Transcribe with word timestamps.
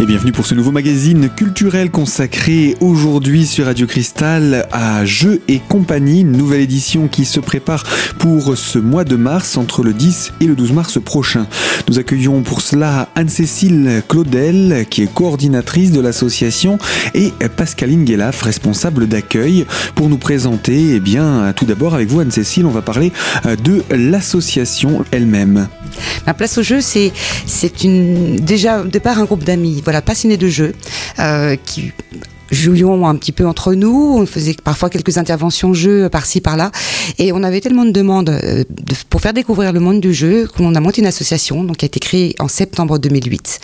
Et 0.00 0.06
bienvenue 0.06 0.32
pour 0.32 0.46
ce 0.46 0.54
nouveau 0.54 0.70
magazine 0.70 1.28
culturel 1.28 1.90
consacré 1.90 2.74
aujourd'hui 2.80 3.44
sur 3.44 3.66
Radio 3.66 3.86
Cristal 3.86 4.66
à 4.72 5.04
Jeux 5.04 5.42
et 5.46 5.58
compagnie, 5.58 6.22
une 6.22 6.32
nouvelle 6.32 6.62
édition 6.62 7.06
qui 7.06 7.26
se 7.26 7.38
prépare 7.38 7.84
pour 8.18 8.56
ce 8.56 8.78
mois 8.78 9.04
de 9.04 9.16
mars 9.16 9.58
entre 9.58 9.82
le 9.82 9.92
10 9.92 10.32
et 10.40 10.46
le 10.46 10.54
12 10.54 10.72
mars 10.72 10.98
prochain. 10.98 11.46
Nous 11.86 11.98
accueillons 11.98 12.40
pour 12.40 12.62
cela 12.62 13.10
Anne-Cécile 13.14 14.02
Claudel 14.08 14.86
qui 14.88 15.02
est 15.02 15.12
coordinatrice 15.12 15.92
de 15.92 16.00
l'association 16.00 16.78
et 17.12 17.30
Pascaline 17.54 18.06
Guélaf, 18.06 18.40
responsable 18.40 19.06
d'accueil 19.06 19.66
pour 19.96 20.08
nous 20.08 20.16
présenter 20.16 20.94
eh 20.94 21.00
bien 21.00 21.52
tout 21.54 21.66
d'abord 21.66 21.94
avec 21.94 22.08
vous 22.08 22.20
Anne-Cécile, 22.20 22.64
on 22.64 22.70
va 22.70 22.80
parler 22.80 23.12
de 23.44 23.82
l'association 23.90 25.04
elle-même. 25.10 25.68
Ma 26.26 26.34
place 26.34 26.58
au 26.58 26.62
jeu, 26.62 26.80
c'est 26.80 27.12
c'est 27.46 27.84
une 27.84 28.36
déjà 28.36 28.82
au 28.82 28.86
départ 28.86 29.18
un 29.18 29.24
groupe 29.24 29.44
d'amis, 29.44 29.82
voilà, 29.90 30.02
passionnés 30.02 30.36
de 30.36 30.46
jeux, 30.46 30.72
euh, 31.18 31.56
qui 31.66 31.90
jouions 32.52 33.08
un 33.08 33.16
petit 33.16 33.32
peu 33.32 33.44
entre 33.44 33.74
nous, 33.74 34.14
on 34.16 34.24
faisait 34.24 34.54
parfois 34.54 34.88
quelques 34.88 35.18
interventions 35.18 35.74
jeux 35.74 36.08
par-ci 36.08 36.40
par-là, 36.40 36.70
et 37.18 37.32
on 37.32 37.42
avait 37.42 37.60
tellement 37.60 37.84
de 37.84 37.90
demandes 37.90 38.30
euh, 38.30 38.62
pour 39.08 39.20
faire 39.20 39.32
découvrir 39.32 39.72
le 39.72 39.80
monde 39.80 40.00
du 40.00 40.14
jeu 40.14 40.46
qu'on 40.46 40.76
a 40.76 40.80
monté 40.80 41.00
une 41.00 41.08
association, 41.08 41.64
donc 41.64 41.78
qui 41.78 41.86
a 41.86 41.88
été 41.88 41.98
créée 41.98 42.36
en 42.38 42.46
septembre 42.46 42.98
2008. 42.98 43.58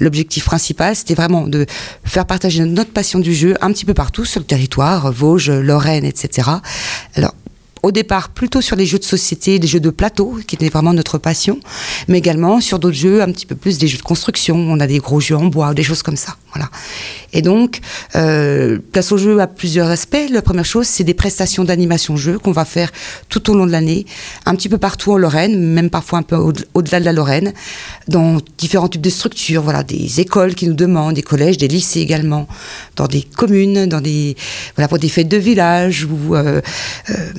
L'objectif 0.00 0.44
principal, 0.44 0.94
c'était 0.94 1.14
vraiment 1.14 1.46
de 1.46 1.64
faire 2.04 2.26
partager 2.26 2.62
notre 2.66 2.90
passion 2.90 3.18
du 3.18 3.34
jeu 3.34 3.56
un 3.62 3.72
petit 3.72 3.86
peu 3.86 3.94
partout 3.94 4.26
sur 4.26 4.40
le 4.40 4.46
territoire, 4.46 5.10
Vosges, 5.10 5.50
Lorraine, 5.50 6.04
etc. 6.04 6.46
Alors 7.14 7.32
au 7.82 7.92
départ 7.92 8.28
plutôt 8.28 8.60
sur 8.60 8.76
les 8.76 8.86
jeux 8.86 8.98
de 8.98 9.04
société, 9.04 9.58
des 9.58 9.66
jeux 9.66 9.80
de 9.80 9.90
plateau, 9.90 10.38
qui 10.46 10.54
étaient 10.56 10.68
vraiment 10.68 10.92
notre 10.92 11.18
passion, 11.18 11.58
mais 12.08 12.18
également 12.18 12.60
sur 12.60 12.78
d'autres 12.78 12.96
jeux, 12.96 13.22
un 13.22 13.32
petit 13.32 13.46
peu 13.46 13.54
plus 13.54 13.78
des 13.78 13.88
jeux 13.88 13.98
de 13.98 14.02
construction. 14.02 14.56
On 14.56 14.80
a 14.80 14.86
des 14.86 14.98
gros 14.98 15.20
jeux 15.20 15.36
en 15.36 15.46
bois, 15.46 15.74
des 15.74 15.82
choses 15.82 16.02
comme 16.02 16.16
ça. 16.16 16.36
Voilà. 16.52 16.68
Et 17.32 17.42
donc, 17.42 17.80
euh, 18.16 18.78
place 18.92 19.12
au 19.12 19.18
jeu 19.18 19.40
a 19.40 19.46
plusieurs 19.46 19.88
aspects. 19.88 20.18
La 20.30 20.42
première 20.42 20.64
chose, 20.64 20.86
c'est 20.86 21.04
des 21.04 21.14
prestations 21.14 21.64
d'animation 21.64 22.16
jeu 22.16 22.38
qu'on 22.38 22.52
va 22.52 22.64
faire 22.64 22.90
tout 23.28 23.50
au 23.50 23.54
long 23.54 23.66
de 23.66 23.72
l'année, 23.72 24.04
un 24.46 24.54
petit 24.56 24.68
peu 24.68 24.78
partout 24.78 25.12
en 25.12 25.16
Lorraine, 25.16 25.58
même 25.58 25.90
parfois 25.90 26.18
un 26.18 26.22
peu 26.22 26.36
au-delà 26.74 27.00
de 27.00 27.04
la 27.04 27.12
Lorraine, 27.12 27.52
dans 28.08 28.38
différents 28.58 28.88
types 28.88 29.00
de 29.00 29.10
structures. 29.10 29.62
Voilà, 29.62 29.82
des 29.82 30.20
écoles 30.20 30.54
qui 30.54 30.66
nous 30.66 30.74
demandent, 30.74 31.14
des 31.14 31.22
collèges, 31.22 31.56
des 31.56 31.68
lycées 31.68 32.00
également, 32.00 32.48
dans 32.96 33.06
des 33.06 33.22
communes, 33.22 33.86
dans 33.86 34.00
des 34.00 34.36
voilà 34.74 34.88
pour 34.88 34.98
des 34.98 35.08
fêtes 35.08 35.28
de 35.28 35.36
village 35.36 36.04
ou 36.04 36.34
euh, 36.34 36.60
euh, 37.10 37.32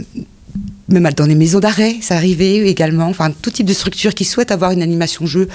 même 0.92 1.10
dans 1.16 1.26
les 1.26 1.36
maisons 1.36 1.60
d'arrêt, 1.60 1.96
ça 2.02 2.16
arrivait 2.16 2.68
également, 2.70 3.08
enfin 3.08 3.32
tout 3.32 3.52
type 3.52 3.66
de 3.66 3.74
structure 3.74 4.14
qui 4.14 4.26
souhaite 4.26 4.52
avoir 4.52 4.72
une 4.72 4.82
animation 4.82 5.26
jeu 5.26 5.48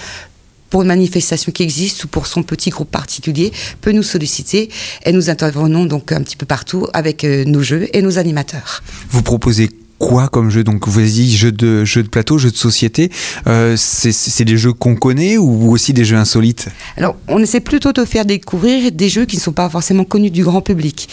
pour 0.71 0.83
une 0.83 0.89
manifestation 0.89 1.53
qui 1.53 1.63
existe 1.63 2.05
ou 2.05 2.09
pour 2.09 2.27
son 2.27 2.43
petit 2.43 2.71
groupe 2.71 2.91
particulier 2.91 3.53
peut 3.81 3.93
nous 3.93 4.03
solliciter. 4.03 4.69
Et 5.05 5.13
nous 5.13 5.31
intervenons 5.31 5.87
donc 5.87 6.13
un 6.13 6.23
petit 6.23 6.37
peu 6.37 6.47
partout 6.47 6.87
avec 6.93 7.25
euh, 7.25 7.45
nos 7.45 7.63
jeux 7.63 7.89
et 7.93 8.03
nos 8.03 8.19
animateurs. 8.19 8.83
Vous 9.11 9.23
proposez 9.23 9.71
quoi 9.99 10.29
comme 10.29 10.51
jeu? 10.51 10.65
Donc 10.65 10.89
dit 10.89 11.37
jeux 11.37 11.53
de, 11.53 11.85
jeux 11.85 12.03
de 12.03 12.09
plateau, 12.09 12.39
jeux 12.39 12.51
de 12.51 12.57
société. 12.57 13.11
Euh, 13.47 13.77
c'est 13.77 14.45
des 14.45 14.59
jeux 14.59 14.73
qu'on 14.73 14.97
connaît 14.97 15.39
ou 15.39 15.71
aussi 15.71 15.93
des 15.93 16.05
jeux 16.05 16.17
insolites? 16.17 16.69
Alors 16.97 17.17
on 17.29 17.41
essaie 17.41 17.61
plutôt 17.61 17.93
de 17.93 18.05
faire 18.05 18.25
découvrir 18.25 18.93
des 18.93 19.09
jeux 19.09 19.25
qui 19.25 19.37
ne 19.37 19.43
sont 19.43 19.53
pas 19.53 19.69
forcément 19.69 20.05
connus 20.05 20.31
du 20.31 20.45
grand 20.45 20.61
public. 20.61 21.09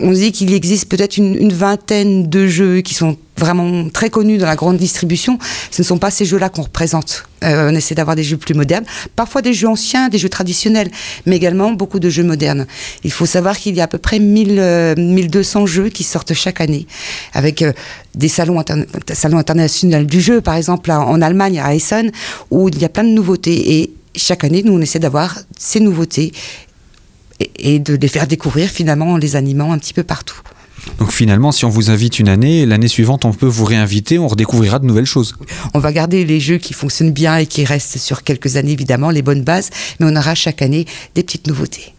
On 0.00 0.12
dit 0.12 0.32
qu'il 0.32 0.54
existe 0.54 0.88
peut-être 0.88 1.16
une, 1.16 1.52
vingtaine 1.52 2.28
de 2.30 2.46
jeux 2.46 2.80
qui 2.80 2.94
sont 2.94 3.16
vraiment 3.40 3.88
très 3.88 4.10
connus 4.10 4.38
dans 4.38 4.46
la 4.46 4.56
grande 4.56 4.76
distribution. 4.76 5.38
Ce 5.70 5.82
ne 5.82 5.86
sont 5.86 5.98
pas 5.98 6.10
ces 6.10 6.24
jeux-là 6.24 6.48
qu'on 6.48 6.62
représente. 6.62 7.24
Euh, 7.42 7.70
on 7.70 7.74
essaie 7.74 7.94
d'avoir 7.94 8.16
des 8.16 8.22
jeux 8.22 8.36
plus 8.36 8.54
modernes, 8.54 8.84
parfois 9.16 9.40
des 9.42 9.54
jeux 9.54 9.68
anciens, 9.68 10.08
des 10.08 10.18
jeux 10.18 10.28
traditionnels, 10.28 10.90
mais 11.26 11.36
également 11.36 11.72
beaucoup 11.72 11.98
de 11.98 12.10
jeux 12.10 12.22
modernes. 12.22 12.66
Il 13.02 13.10
faut 13.10 13.26
savoir 13.26 13.56
qu'il 13.58 13.74
y 13.74 13.80
a 13.80 13.84
à 13.84 13.88
peu 13.88 13.98
près 13.98 14.18
1000, 14.18 14.94
1200 14.98 15.62
euh, 15.62 15.66
jeux 15.66 15.88
qui 15.88 16.04
sortent 16.04 16.34
chaque 16.34 16.60
année, 16.60 16.86
avec 17.32 17.62
euh, 17.62 17.72
des 18.14 18.28
salons, 18.28 18.62
salons 19.12 19.38
internationaux 19.38 20.04
du 20.04 20.20
jeu, 20.20 20.40
par 20.40 20.54
exemple 20.54 20.90
en 20.90 21.22
Allemagne, 21.22 21.60
à 21.60 21.74
Essen, 21.74 22.12
où 22.50 22.68
il 22.68 22.78
y 22.78 22.84
a 22.84 22.88
plein 22.90 23.04
de 23.04 23.08
nouveautés. 23.08 23.80
Et 23.80 23.92
chaque 24.14 24.44
année, 24.44 24.62
nous, 24.62 24.74
on 24.74 24.80
essaie 24.80 24.98
d'avoir 24.98 25.38
ces 25.58 25.80
nouveautés 25.80 26.32
et, 27.58 27.78
de 27.78 27.94
les 27.94 28.08
faire 28.08 28.26
découvrir 28.26 28.68
finalement 28.68 29.12
en 29.12 29.16
les 29.16 29.36
animant 29.36 29.72
un 29.72 29.78
petit 29.78 29.94
peu 29.94 30.02
partout. 30.02 30.40
Donc 30.98 31.12
finalement, 31.12 31.52
si 31.52 31.64
on 31.64 31.68
vous 31.68 31.90
invite 31.90 32.18
une 32.18 32.28
année, 32.28 32.66
l'année 32.66 32.88
suivante, 32.88 33.24
on 33.24 33.32
peut 33.32 33.46
vous 33.46 33.64
réinviter, 33.64 34.18
on 34.18 34.28
redécouvrira 34.28 34.78
de 34.78 34.86
nouvelles 34.86 35.06
choses. 35.06 35.34
On 35.74 35.78
va 35.78 35.92
garder 35.92 36.24
les 36.24 36.40
jeux 36.40 36.58
qui 36.58 36.74
fonctionnent 36.74 37.12
bien 37.12 37.36
et 37.36 37.46
qui 37.46 37.64
restent 37.64 37.98
sur 37.98 38.22
quelques 38.22 38.56
années, 38.56 38.72
évidemment, 38.72 39.10
les 39.10 39.22
bonnes 39.22 39.42
bases, 39.42 39.70
mais 39.98 40.06
on 40.08 40.16
aura 40.16 40.34
chaque 40.34 40.62
année 40.62 40.86
des 41.14 41.22
petites 41.22 41.46
nouveautés. 41.46 41.94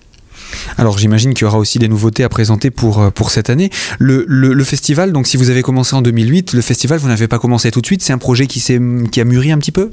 Alors 0.77 0.97
j'imagine 0.97 1.33
qu'il 1.33 1.45
y 1.45 1.47
aura 1.47 1.57
aussi 1.57 1.79
des 1.79 1.87
nouveautés 1.87 2.23
à 2.23 2.29
présenter 2.29 2.71
pour, 2.71 2.99
euh, 2.99 3.09
pour 3.09 3.31
cette 3.31 3.49
année. 3.49 3.69
Le, 3.99 4.25
le, 4.27 4.63
festival, 4.63 5.13
donc 5.13 5.27
si 5.27 5.37
vous 5.37 5.49
avez 5.49 5.61
commencé 5.61 5.95
en 5.95 6.01
2008, 6.01 6.53
le 6.53 6.61
festival, 6.61 6.99
vous 6.99 7.07
n'avez 7.07 7.27
pas 7.27 7.39
commencé 7.39 7.71
tout 7.71 7.81
de 7.81 7.85
suite, 7.85 8.01
c'est 8.01 8.13
un 8.13 8.17
projet 8.17 8.47
qui, 8.47 8.59
qui 8.59 9.21
a 9.21 9.23
mûri 9.23 9.51
un 9.51 9.57
petit 9.57 9.71
peu? 9.71 9.89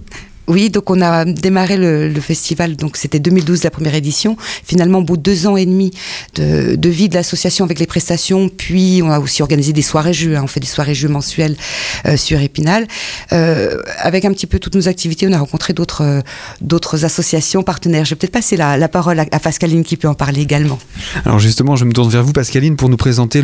Oui, 0.49 0.71
donc 0.71 0.89
on 0.91 1.01
a 1.03 1.27
démarré 1.27 1.77
le, 1.77 2.21
festival, 2.21 2.75
donc 2.75 2.97
c'était 2.97 3.21
2012 3.21 3.65
la 3.65 3.71
première 3.71 3.95
édition. 3.95 4.37
Finalement, 4.65 4.99
au 4.99 5.03
bout 5.03 5.17
de 5.17 5.23
deux 5.23 5.47
ans 5.47 5.57
et 5.57 5.67
demi 5.67 5.93
de, 6.35 6.89
vie 6.89 7.09
de 7.09 7.15
l'association 7.15 7.67
avec 7.67 7.79
les 7.79 7.87
prestations, 7.87 8.49
puis 8.49 9.01
on 9.05 9.11
a 9.11 9.21
aussi 9.21 9.43
organisé 9.43 9.73
des 9.73 9.83
soirées 9.83 10.15
jeux. 10.15 10.37
Hein. 10.37 10.43
on 10.45 10.47
fait 10.47 10.61
des 10.61 10.67
soirées 10.67 10.95
jeux 10.95 11.09
mensuelles 11.09 11.57
euh, 12.07 12.17
sur 12.17 12.41
Épinal. 12.41 12.87
Euh, 13.33 13.77
avec 13.99 14.25
un 14.25 14.33
petit 14.33 14.47
peu 14.47 14.59
toutes 14.59 14.75
nos 14.75 14.89
activités, 14.89 15.29
on 15.29 15.33
a 15.33 15.39
rencontré 15.39 15.75
d'autres 15.75 16.03
euh, 16.03 17.05
associations 17.07 17.63
partenaires. 17.63 18.07
Je 18.07 18.11
vais 18.11 18.17
peut-être 18.17 18.33
passer 18.33 18.57
la, 18.57 18.89
parole 18.89 19.21
à, 19.21 19.27
Pascaline 19.27 19.85
qui 19.85 19.97
peut 19.97 20.09
en 20.09 20.15
parler 20.15 20.41
également. 20.41 20.79
Alors 21.27 21.39
justement, 21.39 21.77
je 21.77 21.85
me 21.85 21.93
tourne 21.93 22.09
vers 22.09 22.25
vous, 22.25 22.33
Pascaline, 22.33 22.77
pour 22.77 22.89
nous 22.89 22.97
présenter 22.97 23.43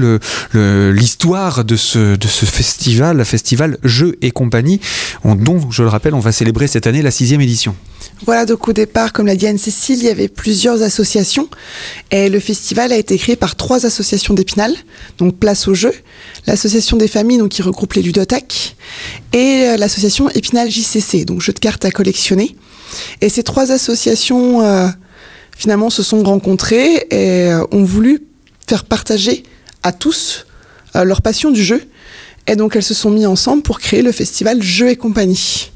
l'histoire 0.54 1.64
de, 1.64 1.76
ce, 1.76 2.16
de 2.16 2.26
ce 2.26 2.46
festival, 2.46 3.18
le 3.18 3.24
festival 3.24 3.76
Jeux 3.84 4.16
et 4.22 4.30
compagnie, 4.30 4.80
dont, 5.24 5.70
je 5.70 5.82
le 5.82 5.88
rappelle, 5.88 6.14
on 6.14 6.20
va 6.20 6.32
célébrer 6.32 6.66
cette 6.66 6.86
année 6.86 6.93
la 7.02 7.10
sixième 7.10 7.40
édition. 7.40 7.74
Voilà, 8.26 8.46
donc 8.46 8.68
au 8.68 8.72
départ, 8.72 9.12
comme 9.12 9.26
l'a 9.26 9.36
dit 9.36 9.46
Anne-Cécile, 9.46 9.98
il 9.98 10.04
y 10.04 10.08
avait 10.08 10.28
plusieurs 10.28 10.82
associations 10.82 11.48
et 12.10 12.30
le 12.30 12.40
festival 12.40 12.92
a 12.92 12.96
été 12.96 13.18
créé 13.18 13.36
par 13.36 13.56
trois 13.56 13.84
associations 13.84 14.34
d'Épinal, 14.34 14.74
donc 15.18 15.36
Place 15.36 15.68
au 15.68 15.74
jeu, 15.74 15.92
l'association 16.46 16.96
des 16.96 17.08
familles 17.08 17.38
donc 17.38 17.50
qui 17.50 17.60
regroupe 17.60 17.92
les 17.94 18.02
ludothèques 18.02 18.76
et 19.32 19.64
euh, 19.64 19.76
l'association 19.76 20.30
Épinal 20.30 20.70
JCC, 20.70 21.24
donc 21.24 21.42
jeux 21.42 21.52
de 21.52 21.58
cartes 21.58 21.84
à 21.84 21.90
collectionner. 21.90 22.56
Et 23.20 23.28
ces 23.28 23.42
trois 23.42 23.72
associations 23.72 24.62
euh, 24.62 24.88
finalement 25.56 25.90
se 25.90 26.02
sont 26.02 26.22
rencontrées 26.22 27.06
et 27.10 27.50
euh, 27.50 27.64
ont 27.72 27.84
voulu 27.84 28.22
faire 28.66 28.84
partager 28.84 29.42
à 29.82 29.92
tous 29.92 30.46
leur 30.94 31.22
passion 31.22 31.50
du 31.50 31.62
jeu. 31.62 31.82
Et 32.46 32.54
donc 32.54 32.76
elles 32.76 32.82
se 32.84 32.94
sont 32.94 33.10
mises 33.10 33.26
ensemble 33.26 33.62
pour 33.62 33.80
créer 33.80 34.00
le 34.00 34.12
festival 34.12 34.62
Jeux 34.62 34.90
et 34.90 34.96
compagnie. 34.96 35.72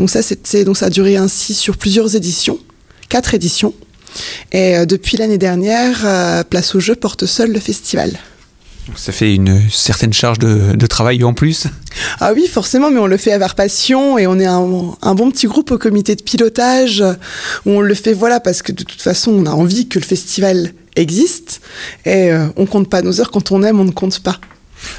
Donc 0.00 0.08
ça, 0.08 0.22
c'était 0.22 0.64
donc 0.64 0.78
ça 0.78 0.86
a 0.86 0.90
duré 0.90 1.18
ainsi 1.18 1.52
sur 1.52 1.76
plusieurs 1.76 2.16
éditions, 2.16 2.58
quatre 3.10 3.34
éditions. 3.34 3.74
Et 4.50 4.78
euh, 4.78 4.86
depuis 4.86 5.18
l'année 5.18 5.36
dernière, 5.36 6.06
euh, 6.06 6.42
Place 6.42 6.74
au 6.74 6.80
jeu 6.80 6.94
porte 6.94 7.26
seul 7.26 7.52
le 7.52 7.60
festival. 7.60 8.18
Ça 8.96 9.12
fait 9.12 9.34
une 9.34 9.60
certaine 9.70 10.14
charge 10.14 10.38
de, 10.38 10.86
travail 10.86 11.22
en 11.22 11.34
plus 11.34 11.66
Ah 12.18 12.32
oui, 12.34 12.46
forcément, 12.48 12.90
mais 12.90 12.98
on 12.98 13.06
le 13.06 13.18
fait 13.18 13.32
avec 13.32 13.52
passion 13.52 14.16
et 14.16 14.26
on 14.26 14.38
est 14.38 14.46
un, 14.46 14.64
bon 15.14 15.30
petit 15.30 15.46
groupe 15.46 15.70
au 15.70 15.76
comité 15.76 16.16
de 16.16 16.22
pilotage 16.22 17.04
où 17.66 17.70
on 17.70 17.82
le 17.82 17.94
fait 17.94 18.14
voilà 18.14 18.40
parce 18.40 18.62
que 18.62 18.72
de 18.72 18.82
toute 18.82 19.02
façon, 19.02 19.32
on 19.32 19.44
a 19.44 19.50
envie 19.50 19.86
que 19.86 19.98
le 19.98 20.04
festival 20.04 20.72
existe 20.96 21.60
et 22.06 22.32
euh, 22.32 22.46
on 22.56 22.64
compte 22.64 22.88
pas 22.88 23.02
nos 23.02 23.20
heures. 23.20 23.30
Quand 23.30 23.52
on 23.52 23.62
aime, 23.62 23.78
on 23.78 23.84
ne 23.84 23.92
compte 23.92 24.20
pas. 24.20 24.40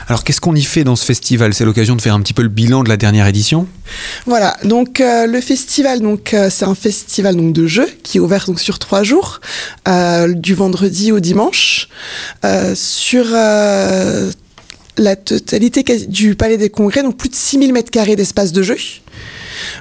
Alors 0.07 0.23
qu'est-ce 0.23 0.41
qu'on 0.41 0.55
y 0.55 0.63
fait 0.63 0.83
dans 0.83 0.95
ce 0.95 1.05
festival? 1.05 1.53
C'est 1.53 1.65
l'occasion 1.65 1.95
de 1.95 2.01
faire 2.01 2.15
un 2.15 2.21
petit 2.21 2.33
peu 2.33 2.41
le 2.41 2.49
bilan 2.49 2.83
de 2.83 2.89
la 2.89 2.97
dernière 2.97 3.27
édition? 3.27 3.67
Voilà, 4.25 4.57
donc 4.63 5.01
euh, 5.01 5.27
le 5.27 5.41
festival, 5.41 6.01
donc 6.01 6.33
euh, 6.33 6.49
c'est 6.49 6.65
un 6.65 6.75
festival 6.75 7.35
donc 7.35 7.53
de 7.53 7.67
jeux 7.67 7.89
qui 8.03 8.17
est 8.17 8.19
ouvert 8.19 8.45
donc 8.45 8.59
sur 8.59 8.79
trois 8.79 9.03
jours, 9.03 9.41
euh, 9.87 10.33
du 10.33 10.53
vendredi 10.53 11.11
au 11.11 11.19
dimanche, 11.19 11.89
sur 12.75 13.25
la 14.97 15.15
totalité 15.15 15.83
du 16.07 16.35
Palais 16.35 16.57
des 16.57 16.69
Congrès, 16.69 17.03
donc 17.03 17.17
plus 17.17 17.29
de 17.29 17.35
6000 17.35 17.73
mètres 17.73 17.91
carrés 17.91 18.15
d'espace 18.15 18.51
de 18.51 18.61
jeu 18.63 18.77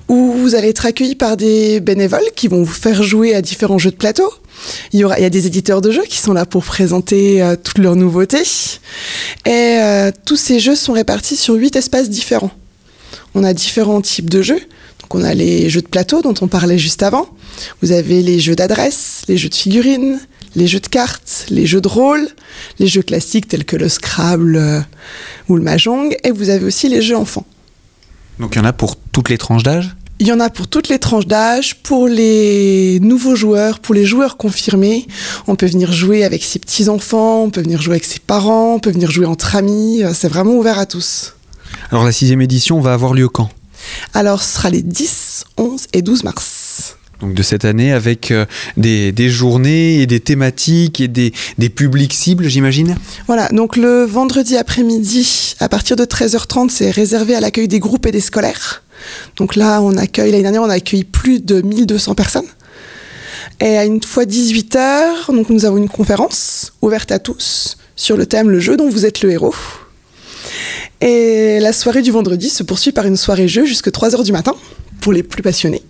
où 0.09 0.33
vous 0.33 0.55
allez 0.55 0.69
être 0.69 0.87
accueillis 0.87 1.15
par 1.15 1.37
des 1.37 1.81
bénévoles 1.81 2.31
qui 2.35 2.49
vont 2.49 2.63
vous 2.63 2.73
faire 2.73 3.03
jouer 3.03 3.35
à 3.35 3.43
différents 3.43 3.79
jeux 3.79 3.91
de 3.91 3.97
plateau. 3.97 4.33
Il 4.93 5.01
y, 5.01 5.05
aura, 5.05 5.19
il 5.19 5.23
y 5.23 5.27
a 5.27 5.31
des 5.31 5.47
éditeurs 5.47 5.81
de 5.81 5.91
jeux 5.91 6.05
qui 6.09 6.19
sont 6.19 6.33
là 6.33 6.45
pour 6.45 6.65
présenter 6.65 7.43
euh, 7.43 7.57
toutes 7.63 7.79
leurs 7.79 7.97
nouveautés. 7.97 8.43
Et 9.47 9.51
euh, 9.51 10.11
tous 10.27 10.37
ces 10.37 10.61
jeux 10.61 10.77
sont 10.77 10.93
répartis 10.93 11.37
sur 11.37 11.55
huit 11.55 11.77
espaces 11.77 12.11
différents. 12.11 12.51
On 13.35 13.45
a 13.45 13.55
différents 13.55 14.01
types 14.01 14.29
de 14.29 14.43
jeux. 14.43 14.61
Donc 15.01 15.15
on 15.15 15.23
a 15.23 15.35
les 15.35 15.71
jeux 15.71 15.83
de 15.83 15.89
plateau 15.89 16.23
dont 16.23 16.35
on 16.41 16.49
parlait 16.49 16.79
juste 16.79 17.03
avant. 17.03 17.29
Vous 17.83 17.93
avez 17.93 18.23
les 18.23 18.39
jeux 18.39 18.57
d'adresse, 18.57 19.23
les 19.29 19.37
jeux 19.37 19.49
de 19.49 19.55
figurines, 19.55 20.21
les 20.57 20.67
jeux 20.67 20.81
de 20.81 20.87
cartes, 20.87 21.47
les 21.49 21.67
jeux 21.67 21.81
de 21.81 21.89
rôle, 21.89 22.29
les 22.79 22.87
jeux 22.87 23.03
classiques 23.03 23.49
tels 23.49 23.65
que 23.65 23.77
le 23.77 23.89
Scrabble 23.89 24.57
euh, 24.57 24.81
ou 25.49 25.57
le 25.57 25.63
Mahjong. 25.63 26.17
Et 26.25 26.31
vous 26.31 26.51
avez 26.51 26.65
aussi 26.65 26.89
les 26.89 27.03
jeux 27.03 27.17
enfants. 27.17 27.47
Donc 28.41 28.55
il 28.55 28.59
y 28.59 28.61
en 28.61 28.65
a 28.65 28.73
pour 28.73 28.97
toutes 28.97 29.29
les 29.29 29.39
tranches 29.39 29.63
d'âge? 29.63 29.95
Il 30.19 30.27
y 30.27 30.33
en 30.33 30.41
a 30.41 30.51
pour 30.51 30.67
toutes 30.67 30.89
les 30.89 30.99
tranches 30.99 31.27
d'âge, 31.27 31.77
pour 31.83 32.09
les 32.09 32.99
nouveaux 33.01 33.37
joueurs, 33.37 33.79
pour 33.79 33.95
les 33.95 34.05
joueurs 34.05 34.37
confirmés. 34.37 35.07
On 35.47 35.57
peut 35.57 35.67
venir 35.67 35.93
jouer 35.93 36.25
avec 36.25 36.43
ses 36.43 36.59
petits-enfants, 36.59 37.45
on 37.45 37.51
peut 37.51 37.63
venir 37.63 37.81
jouer 37.81 37.95
avec 37.95 38.05
ses 38.05 38.19
parents, 38.19 38.75
on 38.75 38.81
peut 38.81 38.91
venir 38.91 39.11
jouer 39.11 39.27
entre 39.27 39.57
amis. 39.57 40.03
C'est 40.13 40.29
vraiment 40.29 40.55
ouvert 40.55 40.79
à 40.79 40.87
tous. 40.87 41.35
Alors 41.91 42.05
la 42.05 42.13
sixième 42.13 42.43
édition 42.43 42.81
va 42.81 42.93
avoir 42.93 43.15
lieu 43.15 43.29
quand? 43.29 43.49
Alors 44.13 44.43
ce 44.43 44.55
sera 44.57 44.69
les 44.69 44.83
10, 44.83 45.45
11 45.57 45.87
et 45.93 46.03
12 46.03 46.25
mars. 46.25 46.97
Donc 47.21 47.35
de 47.35 47.43
cette 47.43 47.65
année 47.65 47.93
avec 47.93 48.31
euh, 48.31 48.47
des, 48.77 49.29
journées 49.29 50.01
et 50.01 50.07
des 50.07 50.21
thématiques 50.21 51.01
et 51.01 51.09
des, 51.09 51.33
des 51.59 51.69
publics 51.69 52.15
cibles, 52.15 52.49
j'imagine? 52.49 52.97
Voilà, 53.27 53.49
donc 53.49 53.77
le 53.77 54.05
vendredi 54.05 54.57
après-midi, 54.57 55.55
à 55.61 55.69
partir 55.69 55.97
de 55.97 56.05
13h30, 56.05 56.71
c'est 56.71 56.91
réservé 56.91 57.35
à 57.35 57.41
l'accueil 57.41 57.69
des 57.69 57.79
groupes 57.79 58.07
et 58.07 58.13
des 58.13 58.21
scolaires. 58.21 58.83
Donc 59.37 59.57
là, 59.57 59.81
on 59.83 59.97
accueille, 59.97 60.31
l'année 60.31 60.43
dernière, 60.43 60.63
on 60.63 60.71
a 60.71 60.75
accueilli 60.75 61.05
plus 61.05 61.41
de 61.45 61.61
1200 61.61 62.15
personnes. 62.15 62.47
Et 63.61 63.77
à 63.77 63.85
une 63.85 64.03
fois 64.03 64.25
18h, 64.25 65.35
donc 65.35 65.51
nous 65.51 65.65
avons 65.67 65.77
une 65.77 65.89
conférence 65.89 66.73
ouverte 66.81 67.13
à 67.13 67.19
tous 67.19 67.77
sur 67.97 68.17
le 68.17 68.25
thème 68.25 68.49
Le 68.49 68.61
jeu 68.61 68.77
dont 68.77 68.89
vous 68.89 69.05
êtes 69.05 69.23
le 69.23 69.31
héros. 69.31 69.55
Et 71.03 71.61
la 71.61 71.73
soirée 71.73 72.03
du 72.03 72.11
vendredi 72.11 72.49
se 72.49 72.63
poursuit 72.63 72.93
par 72.93 73.07
une 73.07 73.17
soirée 73.17 73.49
jeu 73.49 73.67
jusqu'à 73.67 73.91
3h 73.91 74.25
du 74.25 74.33
matin 74.33 74.55
pour 75.01 75.13
les 75.13 75.23
plus 75.23 75.43
passionnés. 75.43 75.83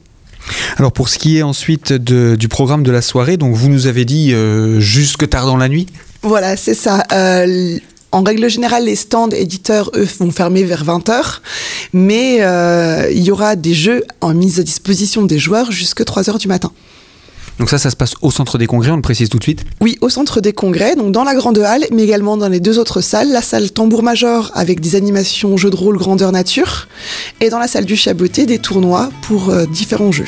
Alors 0.77 0.93
pour 0.93 1.09
ce 1.09 1.19
qui 1.19 1.39
est 1.39 1.43
ensuite 1.43 1.93
du 1.93 2.49
programme 2.49 2.83
de 2.83 2.91
la 2.91 3.03
soirée, 3.03 3.37
donc 3.37 3.55
vous 3.55 3.69
nous 3.69 3.87
avez 3.87 4.05
dit 4.05 4.33
euh, 4.33 4.81
jusque 4.81 5.29
tard 5.29 5.47
dans 5.47 5.57
la 5.57 5.69
nuit 5.69 5.87
Voilà, 6.23 6.57
c'est 6.57 6.75
ça. 6.75 7.05
Euh, 7.13 7.79
en 8.13 8.23
règle 8.23 8.49
générale, 8.51 8.87
les 8.87 8.97
stands 8.97 9.31
éditeurs, 9.31 9.91
vont 10.19 10.31
fermer 10.33 10.65
vers 10.65 10.85
20h, 10.85 11.41
mais 11.93 12.39
euh, 12.41 13.09
il 13.13 13.23
y 13.23 13.31
aura 13.31 13.55
des 13.55 13.75
jeux 13.75 14.05
en 14.21 14.35
mise 14.35 14.59
à 14.59 14.63
disposition 14.63 15.23
des 15.23 15.39
joueurs 15.39 15.71
jusqu'à 15.71 16.05
3h 16.05 16.39
du 16.39 16.49
matin. 16.49 16.73
Donc 17.61 17.69
ça, 17.69 17.77
ça 17.77 17.91
se 17.91 17.97
passe 17.97 18.15
au 18.23 18.31
centre 18.31 18.57
des 18.57 18.67
congrès, 18.67 18.91
on 18.91 18.97
le 18.97 19.03
précise 19.03 19.29
tout 19.29 19.37
de 19.37 19.43
suite 19.43 19.67
Oui, 19.83 19.99
au 20.01 20.09
centre 20.09 20.41
des 20.41 20.55
congrès, 20.55 20.97
donc 20.97 21.13
dans 21.13 21.25
la 21.25 21.35
grande 21.35 21.59
halle, 21.59 21.85
mais 21.93 22.03
également 22.03 22.39
dans 22.39 22.49
les 22.49 22.59
deux 22.59 22.79
autres 22.79 23.03
salles, 23.03 23.31
la 23.31 23.43
salle 23.43 23.71
tambour-major 23.71 24.51
avec 24.55 24.81
des 24.81 24.97
animations 24.97 25.59
jeux 25.59 25.69
de 25.69 25.77
rôle 25.77 25.99
grandeur 25.99 26.33
nature, 26.33 26.89
et 27.43 27.51
dans 27.51 27.59
la 27.59 27.69
salle 27.69 27.85
du 27.85 27.97
chaboté, 27.97 28.47
des 28.47 28.59
tournois 28.59 29.11
pour 29.21 29.51
euh, 29.51 29.67
différents 29.67 30.11
jeux. 30.11 30.25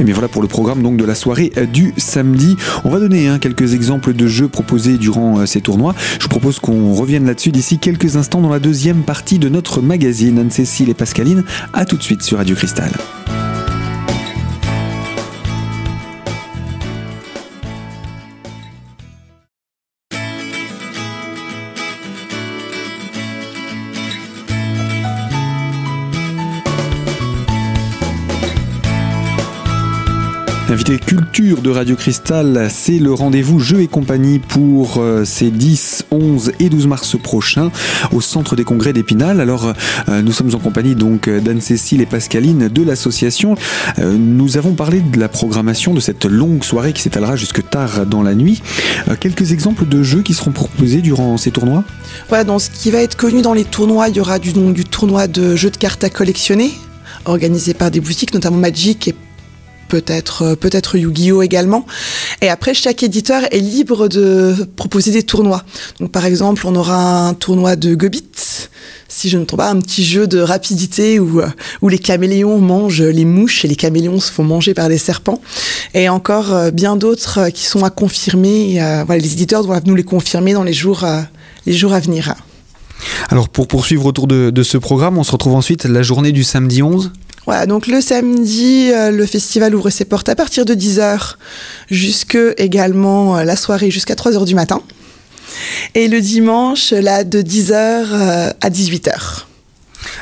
Et 0.00 0.02
bien 0.02 0.12
voilà 0.12 0.26
pour 0.26 0.42
le 0.42 0.48
programme 0.48 0.82
donc 0.82 0.96
de 0.96 1.04
la 1.04 1.14
soirée 1.14 1.52
du 1.72 1.94
samedi. 1.96 2.56
On 2.84 2.90
va 2.90 2.98
donner 2.98 3.28
hein, 3.28 3.38
quelques 3.38 3.74
exemples 3.74 4.12
de 4.12 4.26
jeux 4.26 4.48
proposés 4.48 4.98
durant 4.98 5.38
euh, 5.38 5.46
ces 5.46 5.60
tournois. 5.60 5.94
Je 6.18 6.24
vous 6.24 6.30
propose 6.30 6.58
qu'on 6.58 6.94
revienne 6.94 7.26
là-dessus 7.26 7.52
d'ici 7.52 7.78
quelques 7.78 8.16
instants 8.16 8.40
dans 8.40 8.50
la 8.50 8.58
deuxième 8.58 9.02
partie 9.02 9.38
de 9.38 9.48
notre 9.48 9.82
magazine. 9.82 10.36
Anne-Cécile 10.40 10.88
et 10.88 10.94
Pascaline, 10.94 11.44
à 11.72 11.84
tout 11.84 11.96
de 11.96 12.02
suite 12.02 12.22
sur 12.22 12.38
Radio 12.38 12.56
Cristal. 12.56 12.90
Invité 30.90 31.06
culture 31.06 31.62
de 31.62 31.70
Radio 31.70 31.94
Cristal, 31.94 32.68
c'est 32.68 32.98
le 32.98 33.12
rendez-vous 33.12 33.60
Jeux 33.60 33.80
et 33.80 33.86
compagnie 33.86 34.40
pour 34.40 34.96
euh, 34.96 35.24
ces 35.24 35.52
10, 35.52 36.06
11 36.10 36.52
et 36.58 36.68
12 36.68 36.88
mars 36.88 37.16
prochains 37.16 37.70
au 38.10 38.20
centre 38.20 38.56
des 38.56 38.64
congrès 38.64 38.92
d'Épinal. 38.92 39.40
Alors 39.40 39.72
euh, 40.08 40.22
nous 40.22 40.32
sommes 40.32 40.52
en 40.52 40.58
compagnie 40.58 40.96
donc 40.96 41.28
d'Anne-Cécile 41.28 42.00
et 42.00 42.06
Pascaline 42.06 42.66
de 42.66 42.82
l'association. 42.82 43.54
Euh, 44.00 44.16
nous 44.18 44.56
avons 44.56 44.72
parlé 44.72 45.00
de 45.00 45.20
la 45.20 45.28
programmation 45.28 45.94
de 45.94 46.00
cette 46.00 46.24
longue 46.24 46.64
soirée 46.64 46.92
qui 46.92 47.02
s'étalera 47.02 47.36
jusque 47.36 47.68
tard 47.70 48.04
dans 48.04 48.24
la 48.24 48.34
nuit. 48.34 48.60
quelques 49.20 49.52
exemples 49.52 49.86
de 49.86 50.02
jeux 50.02 50.22
qui 50.22 50.34
seront 50.34 50.50
proposés 50.50 51.02
durant 51.02 51.36
ces 51.36 51.52
tournois? 51.52 51.84
Voilà, 52.28 52.42
donc 52.42 52.62
ce 52.62 52.70
qui 52.70 52.90
va 52.90 52.98
être 52.98 53.16
connu 53.16 53.42
dans 53.42 53.54
les 53.54 53.64
tournois, 53.64 54.08
il 54.08 54.16
y 54.16 54.20
aura 54.20 54.40
du, 54.40 54.52
du 54.52 54.84
tournoi 54.84 55.28
de 55.28 55.54
jeux 55.54 55.70
de 55.70 55.76
cartes 55.76 56.02
à 56.02 56.10
collectionner 56.10 56.72
organisé 57.26 57.74
par 57.74 57.90
des 57.90 58.00
boutiques, 58.00 58.32
notamment 58.34 58.56
Magic 58.56 59.08
et 59.08 59.14
peut-être 59.90 60.54
peut-être 60.54 60.96
Yu-Gi-Oh 60.96 61.42
également. 61.42 61.84
Et 62.40 62.48
après, 62.48 62.72
chaque 62.72 63.02
éditeur 63.02 63.42
est 63.50 63.58
libre 63.58 64.08
de 64.08 64.54
proposer 64.76 65.10
des 65.10 65.24
tournois. 65.24 65.64
Donc, 65.98 66.12
par 66.12 66.24
exemple, 66.24 66.66
on 66.66 66.74
aura 66.74 67.26
un 67.28 67.34
tournoi 67.34 67.76
de 67.76 67.94
Gobit, 67.94 68.24
si 69.08 69.28
je 69.28 69.36
ne 69.36 69.42
me 69.42 69.46
trompe 69.46 69.58
pas, 69.58 69.70
un 69.70 69.80
petit 69.80 70.04
jeu 70.04 70.26
de 70.26 70.38
rapidité 70.38 71.18
où, 71.18 71.42
où 71.82 71.88
les 71.88 71.98
caméléons 71.98 72.58
mangent 72.58 73.02
les 73.02 73.24
mouches 73.24 73.64
et 73.64 73.68
les 73.68 73.76
caméléons 73.76 74.20
se 74.20 74.30
font 74.30 74.44
manger 74.44 74.72
par 74.72 74.88
des 74.88 74.98
serpents. 74.98 75.42
Et 75.92 76.08
encore 76.08 76.70
bien 76.72 76.96
d'autres 76.96 77.50
qui 77.50 77.66
sont 77.66 77.84
à 77.84 77.90
confirmer. 77.90 78.74
voilà, 79.04 79.20
les 79.20 79.32
éditeurs 79.32 79.64
doivent 79.64 79.82
nous 79.84 79.96
les 79.96 80.04
confirmer 80.04 80.52
dans 80.52 80.64
les 80.64 80.72
jours, 80.72 81.04
les 81.66 81.72
jours 81.72 81.92
à 81.92 82.00
venir. 82.00 82.34
Alors, 83.28 83.48
pour 83.48 83.66
poursuivre 83.66 84.06
autour 84.06 84.26
de, 84.26 84.50
de 84.50 84.62
ce 84.62 84.78
programme, 84.78 85.18
on 85.18 85.24
se 85.24 85.32
retrouve 85.32 85.54
ensuite 85.54 85.84
la 85.84 86.02
journée 86.02 86.32
du 86.32 86.44
samedi 86.44 86.82
11 86.82 87.10
voilà, 87.46 87.66
donc 87.66 87.86
le 87.86 88.00
samedi, 88.00 88.90
euh, 88.92 89.10
le 89.10 89.26
festival 89.26 89.74
ouvre 89.74 89.90
ses 89.90 90.04
portes 90.04 90.28
à 90.28 90.36
partir 90.36 90.64
de 90.64 90.74
10h, 90.74 91.36
jusque 91.90 92.38
également 92.58 93.38
euh, 93.38 93.44
la 93.44 93.56
soirée 93.56 93.90
jusqu'à 93.90 94.14
3h 94.14 94.44
du 94.44 94.54
matin. 94.54 94.82
Et 95.94 96.08
le 96.08 96.20
dimanche, 96.20 96.92
là, 96.92 97.24
de 97.24 97.40
10h 97.40 97.72
euh, 97.72 98.50
à 98.60 98.70
18h. 98.70 99.44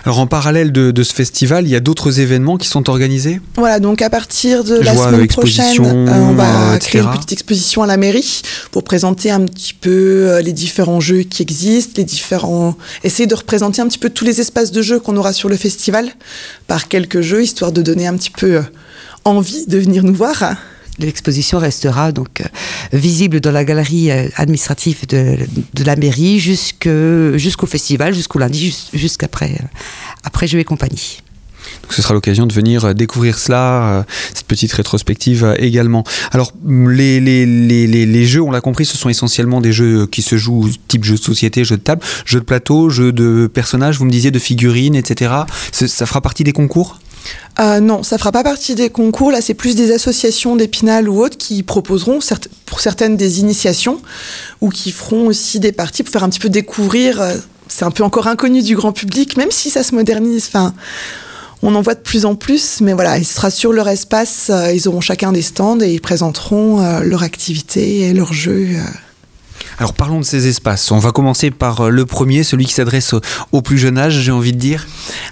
Alors 0.04 0.18
en 0.18 0.26
parallèle 0.26 0.72
de, 0.72 0.90
de, 0.90 1.02
ce 1.02 1.12
festival, 1.12 1.66
il 1.66 1.70
y 1.70 1.76
a 1.76 1.80
d'autres 1.80 2.20
événements 2.20 2.56
qui 2.56 2.68
sont 2.68 2.88
organisés? 2.88 3.40
Voilà, 3.56 3.80
donc 3.80 4.02
à 4.02 4.10
partir 4.10 4.64
de 4.64 4.76
la 4.76 4.96
semaine 4.96 5.26
prochaine, 5.26 5.84
euh, 5.84 6.06
on 6.08 6.32
va 6.32 6.72
euh, 6.72 6.78
créer 6.78 7.02
une 7.02 7.10
petite 7.10 7.32
exposition 7.32 7.82
à 7.82 7.86
la 7.86 7.96
mairie 7.96 8.42
pour 8.70 8.84
présenter 8.84 9.30
un 9.30 9.40
petit 9.40 9.74
peu 9.74 9.90
euh, 9.90 10.40
les 10.40 10.52
différents 10.52 11.00
jeux 11.00 11.22
qui 11.22 11.42
existent, 11.42 11.94
les 11.96 12.04
différents... 12.04 12.76
essayer 13.04 13.26
de 13.26 13.34
représenter 13.34 13.82
un 13.82 13.88
petit 13.88 13.98
peu 13.98 14.10
tous 14.10 14.24
les 14.24 14.40
espaces 14.40 14.72
de 14.72 14.82
jeux 14.82 15.00
qu'on 15.00 15.16
aura 15.16 15.32
sur 15.32 15.48
le 15.48 15.56
festival 15.56 16.08
par 16.66 16.88
quelques 16.88 17.20
jeux, 17.20 17.42
histoire 17.42 17.72
de 17.72 17.82
donner 17.82 18.06
un 18.06 18.16
petit 18.16 18.30
peu 18.30 18.62
envie 19.24 19.66
de 19.66 19.78
venir 19.78 20.04
nous 20.04 20.14
voir. 20.14 20.56
L'exposition 20.98 21.58
restera 21.58 22.10
donc 22.12 22.40
euh, 22.40 22.44
visible 22.92 23.40
dans 23.40 23.52
la 23.52 23.64
galerie 23.64 24.10
euh, 24.10 24.28
administrative 24.36 25.06
de, 25.06 25.38
la 25.84 25.96
mairie 25.96 26.40
jusqu'au 26.40 27.66
festival, 27.66 28.14
jusqu'au 28.14 28.38
lundi, 28.38 28.76
jusqu'après 28.92 29.52
euh, 29.52 29.64
après 30.24 30.46
et 30.48 30.64
compagnie. 30.64 31.22
Donc 31.82 31.92
ce 31.92 32.02
sera 32.02 32.14
l'occasion 32.14 32.46
de 32.46 32.52
venir 32.52 32.94
découvrir 32.94 33.38
cela, 33.38 34.04
cette 34.34 34.46
petite 34.46 34.72
rétrospective 34.72 35.54
également. 35.58 36.04
Alors 36.32 36.52
les, 36.66 37.20
les, 37.20 37.46
les, 37.46 37.86
les 37.86 38.26
jeux, 38.26 38.42
on 38.42 38.50
l'a 38.50 38.60
compris, 38.60 38.84
ce 38.84 38.96
sont 38.96 39.08
essentiellement 39.08 39.60
des 39.60 39.72
jeux 39.72 40.06
qui 40.06 40.22
se 40.22 40.36
jouent 40.36 40.68
type 40.88 41.04
jeux 41.04 41.16
de 41.16 41.22
société, 41.22 41.64
jeux 41.64 41.76
de 41.76 41.82
table, 41.82 42.02
jeux 42.24 42.40
de 42.40 42.44
plateau, 42.44 42.90
jeux 42.90 43.12
de 43.12 43.50
personnages, 43.52 43.98
vous 43.98 44.04
me 44.04 44.10
disiez 44.10 44.30
de 44.30 44.38
figurines, 44.38 44.94
etc. 44.94 45.32
Ça 45.72 46.06
fera 46.06 46.20
partie 46.20 46.44
des 46.44 46.52
concours? 46.52 46.98
Euh, 47.60 47.80
non, 47.80 48.02
ça 48.02 48.18
fera 48.18 48.32
pas 48.32 48.44
partie 48.44 48.74
des 48.74 48.90
concours. 48.90 49.32
Là, 49.32 49.40
c'est 49.40 49.54
plus 49.54 49.74
des 49.74 49.92
associations 49.92 50.56
d'Épinal 50.56 51.08
ou 51.08 51.20
autres 51.20 51.36
qui 51.36 51.62
proposeront 51.62 52.20
pour 52.66 52.80
certaines 52.80 53.16
des 53.16 53.40
initiations 53.40 54.00
ou 54.60 54.70
qui 54.70 54.92
feront 54.92 55.26
aussi 55.26 55.58
des 55.58 55.72
parties 55.72 56.02
pour 56.02 56.12
faire 56.12 56.22
un 56.22 56.28
petit 56.28 56.38
peu 56.38 56.48
découvrir. 56.48 57.20
C'est 57.66 57.84
un 57.84 57.90
peu 57.90 58.04
encore 58.04 58.28
inconnu 58.28 58.62
du 58.62 58.76
grand 58.76 58.92
public, 58.92 59.36
même 59.36 59.50
si 59.50 59.70
ça 59.70 59.82
se 59.82 59.94
modernise. 59.94 60.44
Enfin, 60.46 60.72
on 61.62 61.74
en 61.74 61.82
voit 61.82 61.94
de 61.94 62.00
plus 62.00 62.24
en 62.24 62.34
plus, 62.34 62.80
mais 62.80 62.92
voilà, 62.92 63.18
il 63.18 63.24
sera 63.24 63.50
sur 63.50 63.72
leur 63.72 63.88
espace. 63.88 64.50
Ils 64.72 64.88
auront 64.88 65.00
chacun 65.00 65.32
des 65.32 65.42
stands 65.42 65.80
et 65.80 65.92
ils 65.92 66.00
présenteront 66.00 66.80
euh, 66.80 67.00
leur 67.00 67.22
activité 67.22 68.00
et 68.00 68.14
leurs 68.14 68.32
jeux. 68.32 68.76
Alors 69.78 69.92
parlons 69.92 70.18
de 70.18 70.24
ces 70.24 70.48
espaces. 70.48 70.90
On 70.90 70.98
va 70.98 71.12
commencer 71.12 71.50
par 71.50 71.90
le 71.90 72.04
premier, 72.04 72.42
celui 72.42 72.66
qui 72.66 72.72
s'adresse 72.72 73.12
au, 73.12 73.20
au, 73.52 73.62
plus 73.62 73.78
jeune 73.78 73.96
âge, 73.96 74.14
j'ai 74.14 74.32
envie 74.32 74.52
de 74.52 74.58
dire. 74.58 74.86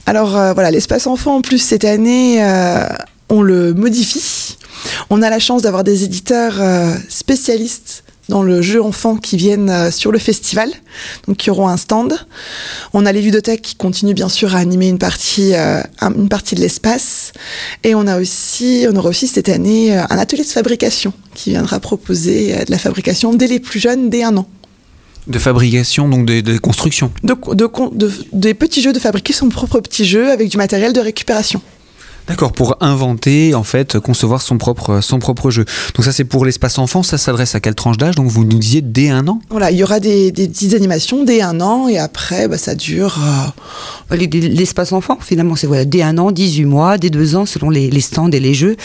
Alors 0.06 0.36
euh, 0.36 0.52
voilà, 0.52 0.70
l'espace 0.70 1.06
enfant 1.06 1.36
en 1.36 1.40
plus 1.40 1.58
cette 1.58 1.84
année, 1.84 2.44
euh, 2.44 2.86
on 3.28 3.42
le 3.42 3.74
modifie. 3.74 4.56
On 5.10 5.22
a 5.22 5.30
la 5.30 5.38
chance 5.40 5.62
d'avoir 5.62 5.82
des 5.82 6.04
éditeurs 6.04 6.54
euh, 6.60 6.94
spécialistes 7.08 8.04
dans 8.28 8.42
le 8.42 8.62
jeu 8.62 8.82
enfant 8.82 9.16
qui 9.16 9.36
viennent 9.36 9.70
euh, 9.70 9.90
sur 9.90 10.12
le 10.12 10.18
festival, 10.18 10.70
donc 11.26 11.36
qui 11.36 11.50
auront 11.50 11.68
un 11.68 11.76
stand. 11.76 12.14
On 12.92 13.06
a 13.06 13.12
les 13.12 13.22
ludothèques 13.22 13.62
qui 13.62 13.74
continuent 13.76 14.14
bien 14.14 14.28
sûr 14.28 14.54
à 14.54 14.58
animer 14.58 14.88
une 14.88 14.98
partie, 14.98 15.54
euh, 15.54 15.82
une 16.02 16.28
partie 16.28 16.54
de 16.54 16.60
l'espace. 16.60 17.32
Et 17.84 17.94
on 17.94 18.06
a 18.06 18.20
aussi, 18.20 18.86
on 18.90 18.96
aura 18.96 19.10
aussi 19.10 19.26
cette 19.26 19.48
année 19.48 19.96
un 19.96 20.18
atelier 20.18 20.42
de 20.42 20.48
fabrication 20.48 21.12
qui 21.34 21.50
viendra 21.50 21.80
proposer 21.80 22.64
de 22.64 22.70
la 22.70 22.78
fabrication 22.78 23.34
dès 23.34 23.46
les 23.46 23.60
plus 23.60 23.80
jeunes, 23.80 24.10
dès 24.10 24.22
un 24.22 24.36
an. 24.36 24.46
De 25.26 25.38
fabrication, 25.40 26.08
donc 26.08 26.24
de, 26.24 26.40
de 26.40 26.56
construction 26.58 27.10
de, 27.24 27.34
de, 27.54 27.68
de, 27.94 28.12
Des 28.32 28.54
petits 28.54 28.80
jeux 28.80 28.92
de 28.92 29.00
fabriquer 29.00 29.32
son 29.32 29.48
propre 29.48 29.80
petit 29.80 30.04
jeu 30.04 30.30
avec 30.30 30.48
du 30.48 30.56
matériel 30.56 30.92
de 30.92 31.00
récupération. 31.00 31.60
D'accord, 32.28 32.52
pour 32.52 32.76
inventer, 32.80 33.54
en 33.54 33.62
fait, 33.62 33.98
concevoir 34.00 34.42
son 34.42 34.58
propre, 34.58 35.00
son 35.00 35.18
propre 35.18 35.50
jeu. 35.50 35.64
Donc 35.94 36.04
ça, 36.04 36.12
c'est 36.12 36.24
pour 36.24 36.44
l'espace 36.44 36.78
enfant, 36.78 37.02
ça 37.02 37.18
s'adresse 37.18 37.54
à 37.54 37.60
quelle 37.60 37.74
tranche 37.74 37.98
d'âge? 37.98 38.16
Donc 38.16 38.28
vous 38.28 38.44
nous 38.44 38.58
disiez 38.58 38.80
dès 38.80 39.10
un 39.10 39.28
an? 39.28 39.40
Voilà, 39.50 39.70
il 39.70 39.78
y 39.78 39.84
aura 39.84 40.00
des, 40.00 40.32
des 40.32 40.48
petites 40.48 40.74
animations 40.74 41.24
dès 41.24 41.40
un 41.40 41.60
an 41.60 41.88
et 41.88 41.98
après, 41.98 42.48
bah, 42.48 42.58
ça 42.58 42.74
dure... 42.74 43.18
Euh, 43.22 44.16
l'espace 44.16 44.92
enfant, 44.92 45.18
finalement, 45.20 45.56
c'est 45.56 45.66
voilà, 45.66 45.84
dès 45.84 46.02
un 46.02 46.18
an, 46.18 46.30
18 46.30 46.64
mois, 46.64 46.98
dès 46.98 47.10
deux 47.10 47.36
ans, 47.36 47.46
selon 47.46 47.70
les, 47.70 47.90
les 47.90 48.00
stands 48.00 48.30
et 48.30 48.40
les 48.40 48.54
jeux. 48.54 48.76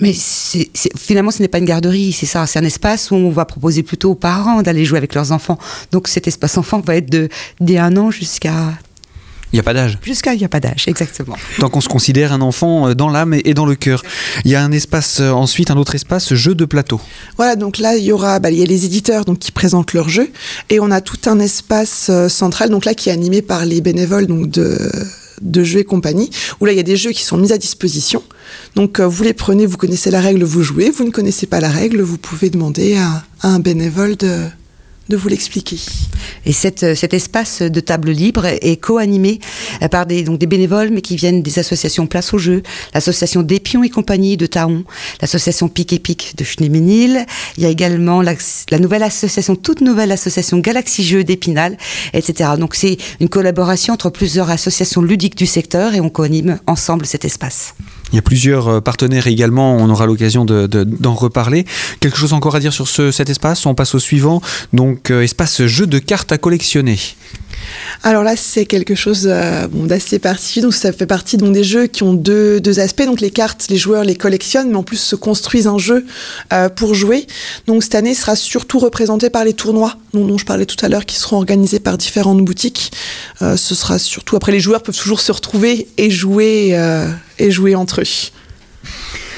Mais 0.00 0.12
c'est 0.14 0.70
finalement, 0.96 1.30
ce 1.30 1.42
n'est 1.42 1.48
pas 1.48 1.58
une 1.58 1.64
garderie, 1.64 2.12
c'est 2.12 2.26
ça, 2.26 2.46
c'est 2.46 2.58
un 2.58 2.64
espace 2.64 3.10
où 3.10 3.14
on 3.14 3.30
va 3.30 3.44
proposer 3.44 3.82
plutôt 3.82 4.12
aux 4.12 4.14
parents 4.16 4.62
d'aller 4.62 4.84
jouer 4.84 4.98
avec 4.98 5.14
leurs 5.14 5.32
enfants. 5.32 5.58
Donc 5.92 6.08
cet 6.08 6.26
espace 6.26 6.56
enfant 6.56 6.80
va 6.80 6.96
être 6.96 7.10
de 7.10 7.28
dès 7.60 7.78
un 7.78 7.96
an 7.96 8.10
jusqu'à 8.10 8.72
il 9.52 9.56
n'y 9.56 9.60
a 9.60 9.62
pas 9.62 9.74
d'âge. 9.74 9.98
Jusqu'à 10.02 10.32
il 10.32 10.38
n'y 10.38 10.44
a 10.44 10.48
pas 10.48 10.60
d'âge, 10.60 10.84
exactement. 10.86 11.36
Tant 11.58 11.68
qu'on 11.68 11.82
se 11.82 11.88
considère 11.88 12.32
un 12.32 12.40
enfant 12.40 12.88
euh, 12.88 12.94
dans 12.94 13.10
l'âme 13.10 13.34
et 13.34 13.52
dans 13.52 13.66
le 13.66 13.74
cœur. 13.74 14.02
Il 14.44 14.50
y 14.50 14.54
a 14.54 14.64
un 14.64 14.72
espace, 14.72 15.20
euh, 15.20 15.30
ensuite, 15.30 15.70
un 15.70 15.76
autre 15.76 15.94
espace, 15.94 16.32
jeu 16.32 16.54
de 16.54 16.64
plateau. 16.64 17.00
Voilà, 17.36 17.54
donc 17.54 17.76
là, 17.76 17.96
il 17.96 18.04
y 18.04 18.12
aura, 18.12 18.38
bah, 18.38 18.50
il 18.50 18.58
y 18.58 18.62
a 18.62 18.66
les 18.66 18.86
éditeurs 18.86 19.26
donc, 19.26 19.38
qui 19.38 19.52
présentent 19.52 19.92
leurs 19.92 20.08
jeux. 20.08 20.30
Et 20.70 20.80
on 20.80 20.90
a 20.90 21.02
tout 21.02 21.18
un 21.26 21.38
espace 21.38 22.06
euh, 22.08 22.28
central, 22.28 22.70
donc 22.70 22.86
là, 22.86 22.94
qui 22.94 23.10
est 23.10 23.12
animé 23.12 23.42
par 23.42 23.66
les 23.66 23.82
bénévoles 23.82 24.26
donc, 24.26 24.48
de, 24.48 24.90
de 25.42 25.64
jeux 25.64 25.80
et 25.80 25.84
compagnie, 25.84 26.30
où 26.60 26.64
là, 26.64 26.72
il 26.72 26.76
y 26.76 26.80
a 26.80 26.84
des 26.84 26.96
jeux 26.96 27.12
qui 27.12 27.22
sont 27.22 27.36
mis 27.36 27.52
à 27.52 27.58
disposition. 27.58 28.22
Donc, 28.74 29.00
vous 29.00 29.22
les 29.22 29.34
prenez, 29.34 29.66
vous 29.66 29.76
connaissez 29.76 30.10
la 30.10 30.22
règle, 30.22 30.44
vous 30.44 30.62
jouez. 30.62 30.90
Vous 30.90 31.04
ne 31.04 31.10
connaissez 31.10 31.46
pas 31.46 31.60
la 31.60 31.68
règle, 31.68 32.00
vous 32.00 32.18
pouvez 32.18 32.48
demander 32.48 32.96
à 32.96 33.22
un 33.42 33.58
bénévole 33.58 34.16
de, 34.16 34.46
de 35.08 35.16
vous 35.16 35.28
l'expliquer. 35.28 35.78
Et 36.46 36.52
cette, 36.52 36.94
cet 36.94 37.14
espace 37.14 37.62
de 37.62 37.80
table 37.80 38.10
libre 38.10 38.46
est 38.46 38.80
co-animé 38.80 39.40
par 39.90 40.06
des, 40.06 40.22
donc 40.22 40.38
des 40.38 40.46
bénévoles, 40.46 40.90
mais 40.90 41.00
qui 41.00 41.16
viennent 41.16 41.42
des 41.42 41.58
associations 41.58 42.06
Place 42.06 42.34
au 42.34 42.38
Jeu, 42.38 42.62
l'association 42.94 43.42
Dépion 43.42 43.82
et 43.82 43.90
compagnie 43.90 44.36
de 44.36 44.46
Taon, 44.46 44.84
l'association 45.20 45.68
Pic 45.68 45.92
et 45.92 45.98
Pic 45.98 46.34
de 46.36 46.44
Schneemenil. 46.44 47.26
Il 47.56 47.62
y 47.62 47.66
a 47.66 47.68
également 47.68 48.22
la, 48.22 48.34
la, 48.70 48.78
nouvelle 48.78 49.02
association, 49.02 49.56
toute 49.56 49.80
nouvelle 49.80 50.12
association 50.12 50.58
Galaxy 50.58 51.04
Jeux 51.04 51.24
d'Épinal, 51.24 51.76
etc. 52.12 52.50
Donc 52.58 52.74
c'est 52.74 52.96
une 53.20 53.28
collaboration 53.28 53.94
entre 53.94 54.10
plusieurs 54.10 54.50
associations 54.50 55.02
ludiques 55.02 55.36
du 55.36 55.46
secteur 55.46 55.94
et 55.94 56.00
on 56.00 56.10
co-anime 56.10 56.58
ensemble 56.66 57.06
cet 57.06 57.24
espace. 57.24 57.74
Il 58.12 58.16
y 58.16 58.18
a 58.18 58.22
plusieurs 58.22 58.68
euh, 58.68 58.80
partenaires 58.80 59.26
également, 59.26 59.76
on 59.76 59.88
aura 59.88 60.04
l'occasion 60.04 60.44
d'en 60.44 60.66
de, 60.66 61.08
reparler. 61.08 61.64
Quelque 62.00 62.18
chose 62.18 62.34
encore 62.34 62.54
à 62.54 62.60
dire 62.60 62.72
sur 62.72 62.86
ce, 62.86 63.10
cet 63.10 63.30
espace? 63.30 63.64
On 63.64 63.74
passe 63.74 63.94
au 63.94 63.98
suivant, 63.98 64.42
donc 64.72 65.10
euh, 65.10 65.22
espace 65.22 65.64
jeu 65.64 65.86
de 65.86 65.98
cartes 65.98 66.30
à 66.30 66.38
collectionner. 66.38 66.98
Alors 68.02 68.22
là, 68.22 68.34
c'est 68.36 68.66
quelque 68.66 68.94
chose 68.94 69.26
euh, 69.30 69.66
d'assez 69.68 70.18
particulier. 70.18 70.62
Donc 70.62 70.74
ça 70.74 70.92
fait 70.92 71.06
partie 71.06 71.38
des 71.38 71.64
jeux 71.64 71.86
qui 71.86 72.02
ont 72.02 72.12
deux, 72.12 72.60
aspects. 72.80 73.04
Donc 73.04 73.20
les 73.20 73.30
cartes, 73.30 73.66
les 73.70 73.78
joueurs 73.78 74.04
les 74.04 74.16
collectionnent, 74.16 74.70
mais 74.70 74.76
en 74.76 74.82
plus 74.82 74.98
se 74.98 75.16
construisent 75.16 75.66
un 75.66 75.78
jeu 75.78 76.04
pour 76.76 76.94
jouer. 76.94 77.26
Donc 77.66 77.82
cette 77.82 77.94
année 77.94 78.14
sera 78.14 78.36
surtout 78.36 78.78
représentée 78.78 79.30
par 79.30 79.44
les 79.44 79.52
tournois 79.52 79.96
dont, 80.12 80.24
dont 80.24 80.38
je 80.38 80.44
parlais 80.44 80.66
tout 80.66 80.82
à 80.84 80.88
l'heure, 80.88 81.06
qui 81.06 81.16
seront 81.16 81.36
organisés 81.36 81.80
par 81.80 81.98
différentes 81.98 82.44
boutiques. 82.44 82.92
Ce 83.40 83.74
sera 83.74 83.98
surtout 83.98 84.36
après 84.36 84.52
les 84.52 84.60
joueurs 84.60 84.82
peuvent 84.82 84.98
toujours 84.98 85.20
se 85.20 85.32
retrouver 85.32 85.86
et 85.98 86.10
jouer 86.10 86.74
et 87.42 87.50
jouer 87.50 87.74
entre 87.74 88.00
eux. 88.00 88.30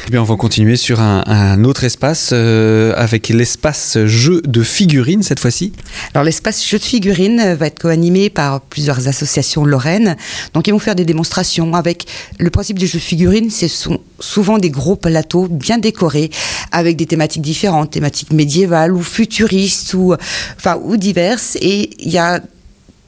Eh 0.06 0.10
bien, 0.10 0.20
on 0.20 0.24
va 0.24 0.36
continuer 0.36 0.76
sur 0.76 1.00
un, 1.00 1.24
un 1.26 1.64
autre 1.64 1.82
espace 1.82 2.30
euh, 2.34 2.92
avec 2.94 3.30
l'espace 3.30 3.96
jeu 4.04 4.42
de 4.44 4.62
figurines 4.62 5.22
cette 5.22 5.40
fois-ci. 5.40 5.72
Alors 6.12 6.24
l'espace 6.24 6.62
jeu 6.62 6.78
de 6.78 6.82
figurines 6.82 7.54
va 7.54 7.68
être 7.68 7.80
co-animé 7.80 8.28
par 8.28 8.60
plusieurs 8.60 9.08
associations 9.08 9.64
lorraines. 9.64 10.16
Donc 10.52 10.68
ils 10.68 10.72
vont 10.72 10.78
faire 10.78 10.94
des 10.94 11.06
démonstrations 11.06 11.72
avec 11.72 12.04
le 12.38 12.50
principe 12.50 12.78
du 12.78 12.86
jeu 12.86 12.98
de 12.98 13.02
figurines, 13.02 13.48
ce 13.48 13.66
sont 13.66 13.98
souvent 14.20 14.58
des 14.58 14.68
gros 14.68 14.96
plateaux 14.96 15.48
bien 15.48 15.78
décorés 15.78 16.30
avec 16.70 16.96
des 16.96 17.06
thématiques 17.06 17.42
différentes, 17.42 17.92
thématiques 17.92 18.32
médiévales 18.32 18.92
ou 18.92 19.02
futuristes 19.02 19.94
ou 19.94 20.14
enfin 20.58 20.78
ou 20.84 20.98
diverses 20.98 21.56
et 21.62 21.88
il 21.98 22.10
y 22.10 22.18
a 22.18 22.42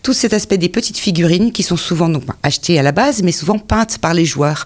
tout 0.06 0.12
cet 0.12 0.34
aspect 0.34 0.56
des 0.56 0.68
petites 0.68 0.98
figurines 0.98 1.50
qui 1.50 1.64
sont 1.64 1.76
souvent 1.76 2.08
donc, 2.08 2.22
achetées 2.44 2.78
à 2.78 2.82
la 2.84 2.92
base, 2.92 3.24
mais 3.24 3.32
souvent 3.32 3.58
peintes 3.58 3.98
par 3.98 4.14
les 4.14 4.24
joueurs. 4.24 4.62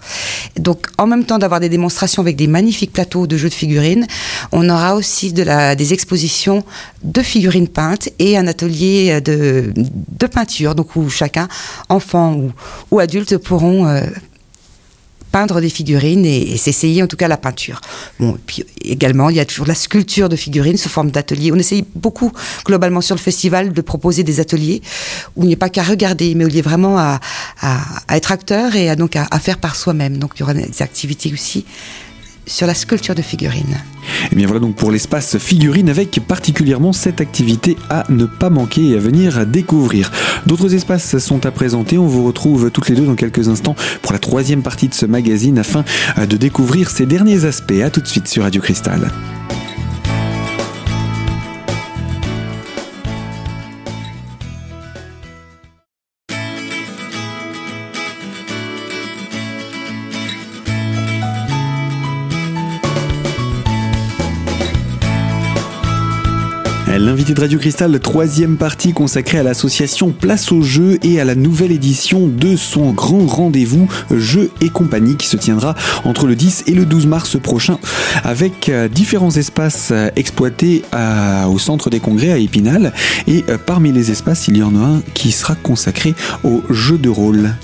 Donc, 0.59 0.89
en 0.99 1.07
même 1.07 1.25
temps 1.25 1.39
d'avoir 1.39 1.61
des 1.61 1.71
démonstrations 1.71 2.21
avec 2.21 2.37
des 2.37 2.47
magnifiques 2.47 2.93
plateaux 2.93 3.27
de 3.27 3.39
jeux 3.39 3.49
de 3.49 3.55
figurines, 3.55 4.07
on 4.53 4.69
aura 4.69 4.95
aussi 4.97 5.33
des 5.33 5.93
expositions 5.95 6.63
de 7.03 7.23
figurines 7.23 7.69
peintes 7.69 8.11
et 8.19 8.37
un 8.37 8.47
atelier 8.47 9.23
de, 9.23 9.73
de 9.75 10.27
peinture, 10.27 10.75
donc 10.75 10.95
où 10.95 11.09
chacun, 11.09 11.49
enfant 11.89 12.35
ou, 12.35 12.53
ou 12.91 12.99
adulte, 12.99 13.39
pourront 13.39 13.87
euh, 13.87 14.03
peindre 15.33 15.61
des 15.61 15.69
figurines 15.69 16.25
et, 16.27 16.57
s'essayer 16.57 17.03
en 17.03 17.07
tout 17.07 17.17
cas 17.17 17.29
la 17.29 17.37
peinture. 17.37 17.81
Bon, 18.19 18.37
puis 18.47 18.65
également, 18.83 19.31
il 19.31 19.37
y 19.37 19.41
a 19.41 19.45
toujours 19.45 19.67
la 19.67 19.75
sculpture 19.75 20.29
de 20.29 20.37
figurines 20.37 20.77
sous 20.77 20.89
forme 20.89 21.11
d'atelier. 21.11 21.53
On 21.53 21.57
essaye 21.57 21.85
beaucoup, 21.95 22.33
globalement, 22.65 23.01
sur 23.01 23.15
le 23.15 23.21
festival, 23.21 23.73
de 23.73 23.81
proposer 23.81 24.23
des 24.23 24.41
ateliers 24.41 24.83
où 25.37 25.45
il 25.45 25.49
n'y 25.49 25.55
a 25.55 25.57
pas 25.57 25.69
qu'à 25.69 25.83
regarder, 25.83 26.35
mais 26.35 26.45
où 26.45 26.49
il 26.49 26.57
y 26.57 26.61
a 26.61 26.63
vraiment 26.63 26.99
à, 26.99 27.21
être 28.11 28.33
acteur 28.33 28.75
et 28.77 28.91
à, 28.91 28.97
donc 28.97 29.17
à 29.17 29.39
faire 29.39 29.59
par 29.59 29.77
soi-même. 29.77 30.19
Donc 30.19 30.33
il 30.37 30.41
y 30.41 30.43
aura 30.43 30.55
des 30.55 30.83
activités 30.83 31.33
aussi 31.33 31.65
sur 32.51 32.67
la 32.67 32.75
sculpture 32.75 33.15
de 33.15 33.23
figurines. 33.23 33.81
Et 34.25 34.29
Eh 34.33 34.37
bien 34.37 34.47
voilà 34.47 34.61
donc 34.61 34.75
pour 34.75 34.91
l'espace 34.91 35.39
figurine 35.39 35.89
avec 35.89 36.21
particulièrement 36.27 36.93
cette 36.93 37.21
activité 37.21 37.77
à 37.89 38.05
ne 38.09 38.27
pas 38.27 38.51
manquer 38.51 38.91
et 38.91 38.97
à 38.97 38.99
venir 38.99 39.47
découvrir. 39.47 40.11
D'autres 40.47 40.75
espaces 40.75 41.19
sont 41.19 41.47
à 41.47 41.51
présenter, 41.51 41.97
on 41.97 42.07
vous 42.07 42.25
retrouve 42.25 42.71
toutes 42.71 42.89
les 42.89 42.97
deux 42.97 43.07
dans 43.07 43.15
quelques 43.15 43.49
instants 43.49 43.77
pour 44.03 44.13
la 44.13 44.19
troisième 44.19 44.63
partie 44.63 44.89
de 44.89 44.95
ce 44.95 45.07
magazine 45.07 45.59
afin 45.59 45.85
de 46.19 46.37
découvrir 46.37 46.91
ces 46.91 47.07
derniers 47.07 47.45
aspects. 47.45 47.81
A 47.85 47.91
tout 47.91 48.01
de 48.01 48.07
suite 48.07 48.29
sur 48.29 48.43
Radio 48.43 48.61
Cristal. 48.61 49.11
L'invité 67.31 67.43
de 67.43 67.47
Radio 67.47 67.59
Cristal, 67.61 68.01
troisième 68.01 68.57
partie 68.57 68.93
consacrée 68.93 69.39
à 69.39 69.45
l'association 69.45 70.11
Place 70.11 70.51
au 70.51 70.63
jeu 70.63 70.99
et 71.05 71.21
à 71.21 71.25
la 71.25 71.37
nouvelle 71.37 71.71
édition 71.71 72.27
de 72.27 72.57
son 72.57 72.91
grand 72.91 73.25
rendez-vous 73.25 73.89
Jeux 74.11 74.51
et 74.61 74.69
compagnie 74.69 75.15
qui 75.15 75.29
se 75.29 75.37
tiendra 75.37 75.77
entre 76.03 76.27
le 76.27 76.35
10 76.35 76.65
et 76.67 76.73
le 76.73 76.85
12 76.85 77.07
mars 77.07 77.41
prochain 77.41 77.79
avec 78.25 78.69
euh, 78.69 78.89
différents 78.89 79.31
espaces 79.31 79.93
exploités 80.17 80.83
à, 80.91 81.49
au 81.49 81.61
centre 81.61 81.89
des 81.89 82.01
congrès 82.01 82.33
à 82.33 82.39
Épinal 82.39 82.93
et 83.29 83.45
euh, 83.49 83.59
parmi 83.65 83.93
les 83.93 84.11
espaces 84.11 84.49
il 84.49 84.57
y 84.57 84.63
en 84.65 84.75
a 84.75 84.85
un 84.85 85.01
qui 85.15 85.31
sera 85.31 85.55
consacré 85.55 86.15
aux 86.43 86.63
jeux 86.71 86.99
de 86.99 87.11
rôle. 87.11 87.55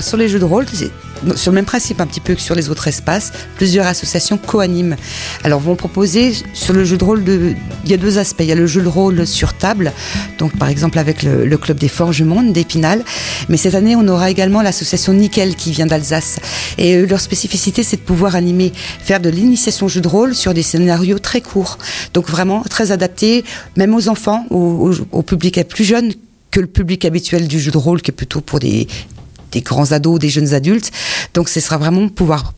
Sur 0.00 0.16
les 0.16 0.28
jeux 0.28 0.40
de 0.40 0.44
rôle, 0.44 0.66
c'est 0.72 0.90
sur 1.36 1.52
le 1.52 1.56
même 1.56 1.64
principe 1.64 2.00
un 2.00 2.06
petit 2.06 2.20
peu 2.20 2.34
que 2.34 2.40
sur 2.40 2.54
les 2.54 2.70
autres 2.70 2.88
espaces, 2.88 3.32
plusieurs 3.56 3.86
associations 3.86 4.38
co-animent. 4.38 4.96
Alors 5.44 5.60
vont 5.60 5.76
proposer 5.76 6.34
sur 6.54 6.74
le 6.74 6.84
jeu 6.84 6.96
de 6.96 7.04
rôle, 7.04 7.24
de, 7.24 7.54
il 7.84 7.90
y 7.90 7.94
a 7.94 7.96
deux 7.96 8.18
aspects. 8.18 8.40
Il 8.40 8.46
y 8.46 8.52
a 8.52 8.56
le 8.56 8.66
jeu 8.66 8.82
de 8.82 8.88
rôle 8.88 9.26
sur 9.26 9.54
table, 9.54 9.92
donc 10.38 10.56
par 10.56 10.68
exemple 10.68 10.98
avec 10.98 11.22
le, 11.22 11.56
club 11.58 11.78
des 11.78 11.88
Forges 11.88 12.22
Monde 12.22 12.52
d'Épinal. 12.52 13.04
Mais 13.48 13.56
cette 13.56 13.74
année, 13.74 13.96
on 13.96 14.08
aura 14.08 14.30
également 14.30 14.62
l'association 14.62 15.12
Nickel 15.12 15.54
qui 15.56 15.72
vient 15.72 15.86
d'Alsace. 15.86 16.38
Et 16.78 16.96
euh, 16.96 17.06
leur 17.06 17.20
spécificité, 17.20 17.82
c'est 17.82 17.96
de 17.96 18.02
pouvoir 18.02 18.34
animer, 18.34 18.72
faire 19.02 19.20
de 19.20 19.28
l'initiation 19.28 19.88
jeu 19.88 20.00
de 20.00 20.08
rôle 20.08 20.34
sur 20.34 20.54
des 20.54 20.62
scénarios 20.62 21.18
très 21.18 21.40
courts. 21.40 21.78
Donc 22.14 22.28
vraiment 22.28 22.62
très 22.62 22.92
adaptés, 22.92 23.44
même 23.76 23.94
aux 23.94 24.08
enfants, 24.08 24.46
au, 24.50 24.92
au 25.12 25.22
public 25.22 25.60
plus 25.68 25.84
jeune 25.84 26.12
que 26.50 26.60
le 26.60 26.66
public 26.66 27.04
habituel 27.04 27.46
du 27.46 27.60
jeu 27.60 27.70
de 27.70 27.78
rôle, 27.78 28.02
qui 28.02 28.10
est 28.10 28.14
plutôt 28.14 28.40
pour 28.40 28.58
des, 28.58 28.88
des 29.50 29.60
grands 29.60 29.92
ados, 29.92 30.18
des 30.18 30.28
jeunes 30.28 30.54
adultes. 30.54 30.90
Donc 31.34 31.48
ce 31.48 31.60
sera 31.60 31.78
vraiment 31.78 32.08
pouvoir 32.08 32.52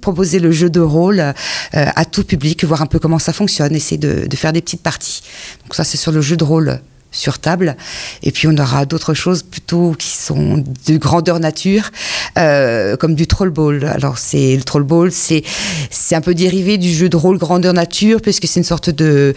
proposer 0.00 0.38
le 0.38 0.50
jeu 0.50 0.70
de 0.70 0.80
rôle 0.80 1.20
euh, 1.20 1.32
à 1.72 2.04
tout 2.04 2.24
public, 2.24 2.64
voir 2.64 2.80
un 2.80 2.86
peu 2.86 2.98
comment 2.98 3.18
ça 3.18 3.32
fonctionne, 3.32 3.74
essayer 3.74 3.98
de, 3.98 4.26
de 4.26 4.36
faire 4.36 4.52
des 4.52 4.62
petites 4.62 4.82
parties. 4.82 5.22
Donc 5.64 5.74
ça 5.74 5.84
c'est 5.84 5.98
sur 5.98 6.12
le 6.12 6.22
jeu 6.22 6.36
de 6.36 6.44
rôle 6.44 6.80
sur 7.10 7.38
table. 7.38 7.76
Et 8.22 8.32
puis 8.32 8.48
on 8.48 8.56
aura 8.56 8.84
d'autres 8.84 9.14
choses 9.14 9.42
plutôt 9.42 9.94
qui 9.98 10.08
sont 10.08 10.62
de 10.86 10.96
grandeur 10.96 11.40
nature, 11.40 11.90
euh, 12.36 12.96
comme 12.96 13.14
du 13.14 13.26
troll 13.26 13.50
ball. 13.50 13.84
Alors 13.84 14.18
c'est 14.18 14.56
le 14.56 14.62
troll 14.62 14.84
ball, 14.84 15.10
c'est 15.12 15.42
c'est 15.90 16.14
un 16.14 16.20
peu 16.20 16.34
dérivé 16.34 16.78
du 16.78 16.92
jeu 16.92 17.08
de 17.08 17.16
rôle 17.16 17.38
grandeur 17.38 17.72
nature, 17.72 18.20
puisque 18.20 18.46
c'est 18.46 18.60
une 18.60 18.64
sorte 18.64 18.90
de 18.90 19.34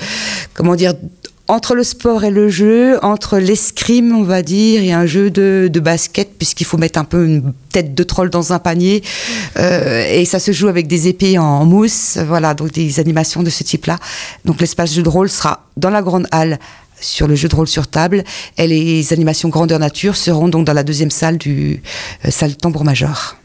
comment 0.53 0.75
dire 0.75 0.93
entre 1.51 1.75
le 1.75 1.83
sport 1.83 2.23
et 2.23 2.31
le 2.31 2.47
jeu, 2.47 2.97
entre 3.03 3.37
l'escrime, 3.37 4.15
on 4.15 4.23
va 4.23 4.41
dire, 4.41 4.81
et 4.81 4.93
un 4.93 5.05
jeu 5.05 5.29
de, 5.29 5.69
basket, 5.81 6.37
puisqu'il 6.37 6.63
faut 6.63 6.77
mettre 6.77 6.97
un 6.97 7.03
peu 7.03 7.25
une 7.25 7.51
tête 7.73 7.93
de 7.93 8.03
troll 8.03 8.29
dans 8.29 8.53
un 8.53 8.59
panier, 8.59 9.03
euh, 9.57 10.05
et 10.09 10.23
ça 10.23 10.39
se 10.39 10.53
joue 10.53 10.69
avec 10.69 10.87
des 10.87 11.09
épées 11.09 11.37
en 11.37 11.65
mousse, 11.65 12.17
voilà, 12.25 12.53
donc 12.53 12.71
des 12.71 13.01
animations 13.01 13.43
de 13.43 13.49
ce 13.49 13.63
type-là. 13.63 13.97
Donc 14.45 14.61
l'espace 14.61 14.93
jeu 14.93 15.03
de 15.03 15.09
rôle 15.09 15.29
sera 15.29 15.65
dans 15.75 15.89
la 15.89 16.01
grande 16.01 16.25
halle 16.31 16.57
sur 17.01 17.27
le 17.27 17.35
jeu 17.35 17.49
de 17.49 17.55
rôle 17.55 17.67
sur 17.67 17.87
table, 17.87 18.23
et 18.57 18.65
les 18.65 19.11
animations 19.11 19.49
grandeur 19.49 19.79
nature 19.79 20.15
seront 20.15 20.47
donc 20.47 20.65
dans 20.65 20.73
la 20.73 20.83
deuxième 20.83 21.11
salle 21.11 21.37
du 21.37 21.81
euh, 22.23 22.31
salle 22.31 22.55
tambour 22.55 22.85
major. 22.85 23.35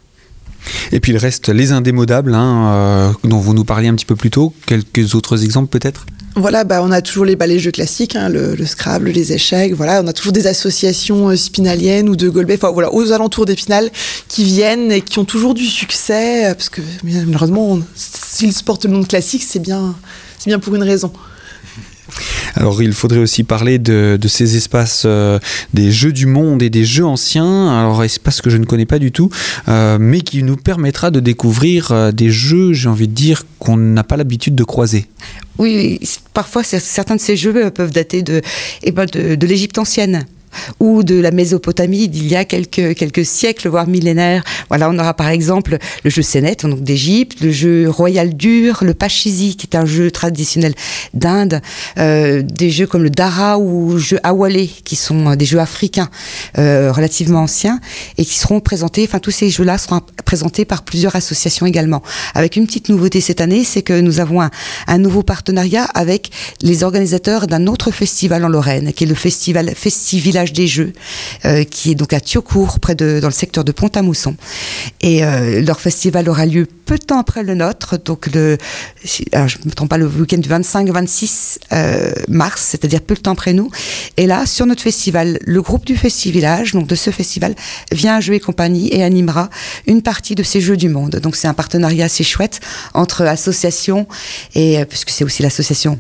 Et 0.93 1.01
puis 1.01 1.11
il 1.11 1.19
reste 1.19 1.49
les 1.49 1.73
indémodables, 1.73 2.35
hein, 2.35 3.15
dont 3.25 3.39
vous 3.39 3.55
nous 3.55 3.65
parliez 3.65 3.89
un 3.89 3.95
petit 3.95 4.07
peu 4.07 4.17
plus 4.17 4.31
tôt. 4.31 4.53
Quelques 4.67 5.17
autres 5.17 5.43
exemples 5.43 5.69
peut-être? 5.69 6.07
Voilà, 6.37 6.65
bah, 6.65 6.83
on 6.83 6.91
a 6.91 7.01
toujours 7.01 7.25
les, 7.25 7.35
bah, 7.35 7.47
jeux 7.57 7.71
classiques, 7.71 8.15
hein, 8.15 8.29
le, 8.29 8.67
Scrabble, 8.67 9.09
les 9.09 9.33
échecs. 9.33 9.73
Voilà, 9.73 10.03
on 10.03 10.07
a 10.07 10.13
toujours 10.13 10.33
des 10.33 10.47
associations 10.47 11.31
euh, 11.31 11.37
spinaliennes 11.37 12.09
ou 12.09 12.17
de 12.17 12.29
Golbet, 12.29 12.57
enfin, 12.57 12.71
voilà, 12.71 12.93
aux 12.93 13.13
alentours 13.13 13.47
d'Épinal 13.47 13.91
qui 14.29 14.45
viennent 14.45 14.93
et 14.93 15.01
qui 15.01 15.19
ont 15.19 15.25
toujours 15.25 15.55
du 15.55 15.65
succès, 15.65 16.47
euh, 16.47 16.55
parce 16.55 16.69
que 16.69 16.83
malheureusement, 17.03 17.79
s'ils 17.95 18.53
portent 18.65 18.85
le 18.85 18.91
nom 18.93 19.01
de 19.01 19.07
classique, 19.07 19.43
c'est 19.43 19.59
bien, 19.59 19.95
c'est 20.39 20.51
bien 20.51 20.59
pour 20.59 20.75
une 20.75 20.83
raison. 20.83 21.11
Alors 22.55 22.83
il 22.83 22.93
faudrait 22.93 23.19
aussi 23.19 23.45
parler 23.45 23.79
de, 23.79 24.19
ces 24.27 24.57
espaces 24.57 25.05
euh, 25.07 25.39
des 25.75 25.93
jeux 25.93 26.13
du 26.13 26.27
monde 26.27 26.63
et 26.63 26.71
des 26.71 26.85
jeux 26.85 27.05
anciens. 27.05 27.69
Alors 27.69 28.03
espace 28.03 28.41
que 28.41 28.51
je 28.51 28.57
ne 28.57 28.65
connais 28.65 28.87
pas 28.87 28.99
du 28.99 29.13
tout, 29.13 29.31
euh, 29.69 29.99
mais 30.01 30.21
qui 30.21 30.43
nous 30.43 30.57
permettra 30.57 31.11
de 31.11 31.21
découvrir 31.21 31.93
euh, 31.93 32.13
des 32.13 32.31
jeux, 32.31 32.73
j'ai 32.73 32.89
envie 32.89 33.09
de 33.09 33.15
dire, 33.15 33.43
qu'on 33.59 33.77
n'a 33.77 34.05
pas 34.05 34.17
l'habitude 34.17 34.55
de 34.55 34.65
croiser. 34.65 35.07
Oui, 35.59 36.01
parfois 36.35 36.63
certains 36.63 37.17
de 37.17 37.21
ces 37.21 37.37
jeux 37.37 37.71
peuvent 37.71 37.93
dater 37.93 38.23
de, 38.23 38.43
eh 38.83 38.93
ben, 38.93 39.07
de 39.07 39.47
l'Égypte 39.47 39.79
ancienne 39.79 40.27
ou 40.81 41.03
de 41.03 41.19
la 41.19 41.31
Mésopotamie 41.31 42.09
d'il 42.09 42.29
y 42.29 42.37
a 42.37 42.45
quelques, 42.45 42.95
quelques 42.95 43.25
siècles, 43.25 43.69
voire 43.69 43.87
millénaires. 43.87 44.45
Voilà, 44.69 44.91
on 44.91 44.99
aura 44.99 45.15
par 45.15 45.29
exemple 45.29 45.79
le 46.05 46.11
jeu 46.11 46.23
Sénète, 46.23 46.67
donc 46.67 46.83
d'Égypte, 46.83 47.41
le 47.41 47.51
jeu 47.51 47.89
Royal 47.89 48.37
Dur, 48.37 48.79
le 48.83 48.95
Pachizi, 48.95 49.57
qui 49.57 49.67
est 49.67 49.77
un 49.77 49.87
jeu 49.87 50.11
traditionnel 50.11 50.75
d'Inde, 51.15 51.61
euh, 51.99 52.43
des 52.43 52.71
jeux 52.71 52.87
comme 52.87 53.03
le 53.03 53.11
Dara 53.11 53.59
ou 53.59 53.93
le 53.93 53.99
jeu 53.99 54.19
Awale, 54.23 54.69
qui 54.85 54.97
sont 54.97 55.35
des 55.37 55.45
jeux 55.45 55.61
africains 55.61 56.09
euh, 56.59 56.93
relativement 56.93 57.41
anciens 57.41 57.81
et 58.19 58.25
qui 58.25 58.39
seront 58.39 58.61
présentés, 58.61 59.05
enfin 59.05 59.19
tous 59.19 59.31
ces 59.31 59.51
jeux-là 59.51 59.79
seront 59.79 60.01
présentés 60.25 60.65
par 60.65 60.83
plusieurs 60.83 61.17
associations 61.17 61.67
également. 61.67 62.03
Avec 62.35 62.57
une 62.57 62.67
petite 62.67 62.89
nouveauté 62.89 63.21
cette 63.21 63.41
année, 63.41 63.65
c'est 63.65 63.83
que 63.83 64.01
nous 64.01 64.21
avons 64.21 64.41
un, 64.41 64.51
un 64.87 64.99
nouveau 64.99 65.23
partenariat 65.23 65.85
avec 65.85 66.31
les 66.63 66.83
organisateurs 66.83 67.47
d'un 67.47 67.67
autre 67.67 67.91
festival 67.91 68.45
en 68.45 68.49
Lorraine, 68.49 68.93
qui 68.93 69.05
est 69.05 69.07
le 69.07 69.15
festival 69.15 69.73
Festivillage 69.75 70.46
des 70.53 70.67
Jeux, 70.67 70.93
euh, 71.45 71.65
qui 71.65 71.93
est 71.93 71.95
donc 71.95 72.13
à 72.13 72.21
Thiocourt, 72.21 72.81
près 72.81 72.95
de, 72.95 73.21
dans 73.21 73.29
le 73.29 73.33
secteur 73.33 73.65
de 73.65 73.73
Pont-à-Mousson. 73.73 74.37
Et 75.01 75.25
euh, 75.25 75.63
leur 75.63 75.81
festival 75.81 76.29
aura 76.29 76.47
lieu 76.47 76.67
peu 76.67 76.99
de 76.99 77.05
temps 77.05 77.19
après 77.19 77.43
le 77.43 77.55
nôtre, 77.55 77.99
donc 77.99 78.27
le, 78.33 78.59
je 79.05 79.23
ne 79.33 79.65
me 79.67 79.71
trompe 79.71 79.91
pas, 79.91 79.99
le 79.99 80.07
week-end 80.07 80.39
du 80.39 80.49
25-26 80.49 81.59
euh, 81.73 82.13
mars, 82.29 82.63
c'est-à-dire 82.71 83.01
peu 83.01 83.15
de 83.15 83.21
temps 83.21 83.33
après 83.33 83.53
nous. 83.53 83.71
Et 84.17 84.27
là, 84.27 84.47
sur 84.47 84.67
notre 84.67 84.83
festival, 84.83 85.39
le 85.45 85.63
groupe 85.63 85.85
du 85.85 85.97
Festivillage, 85.97 86.73
donc 86.73 86.87
de 86.87 86.95
ce 86.95 87.11
festival, 87.11 87.55
vient 87.93 88.21
jouer 88.21 88.41
compagnie 88.41 88.89
et 88.95 89.03
animera 89.03 89.51
une 89.87 90.03
partie 90.03 90.35
de 90.35 90.43
ces 90.43 90.61
Jeux 90.61 90.77
du 90.77 90.89
Monde. 90.89 91.17
Donc 91.17 91.37
c'est 91.37 91.49
un 91.49 91.55
partenariat 91.55 92.05
assez 92.05 92.25
chouette 92.25 92.61
entre 92.95 93.23
associations 93.23 94.07
et 94.55 94.85
puisque 94.85 95.11
c'est 95.11 95.25
aussi 95.25 95.43
l'association 95.43 95.99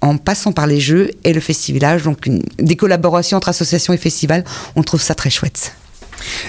en 0.00 0.16
passant 0.16 0.52
par 0.52 0.66
les 0.66 0.80
jeux 0.80 1.10
et 1.24 1.32
le 1.32 1.40
festivalage. 1.40 2.04
Donc 2.04 2.28
des 2.58 2.76
collaborations 2.76 3.36
entre 3.36 3.48
associations 3.48 3.92
et 3.92 3.98
festivals, 3.98 4.44
on 4.76 4.82
trouve 4.82 5.02
ça 5.02 5.14
très 5.14 5.30
chouette. 5.30 5.72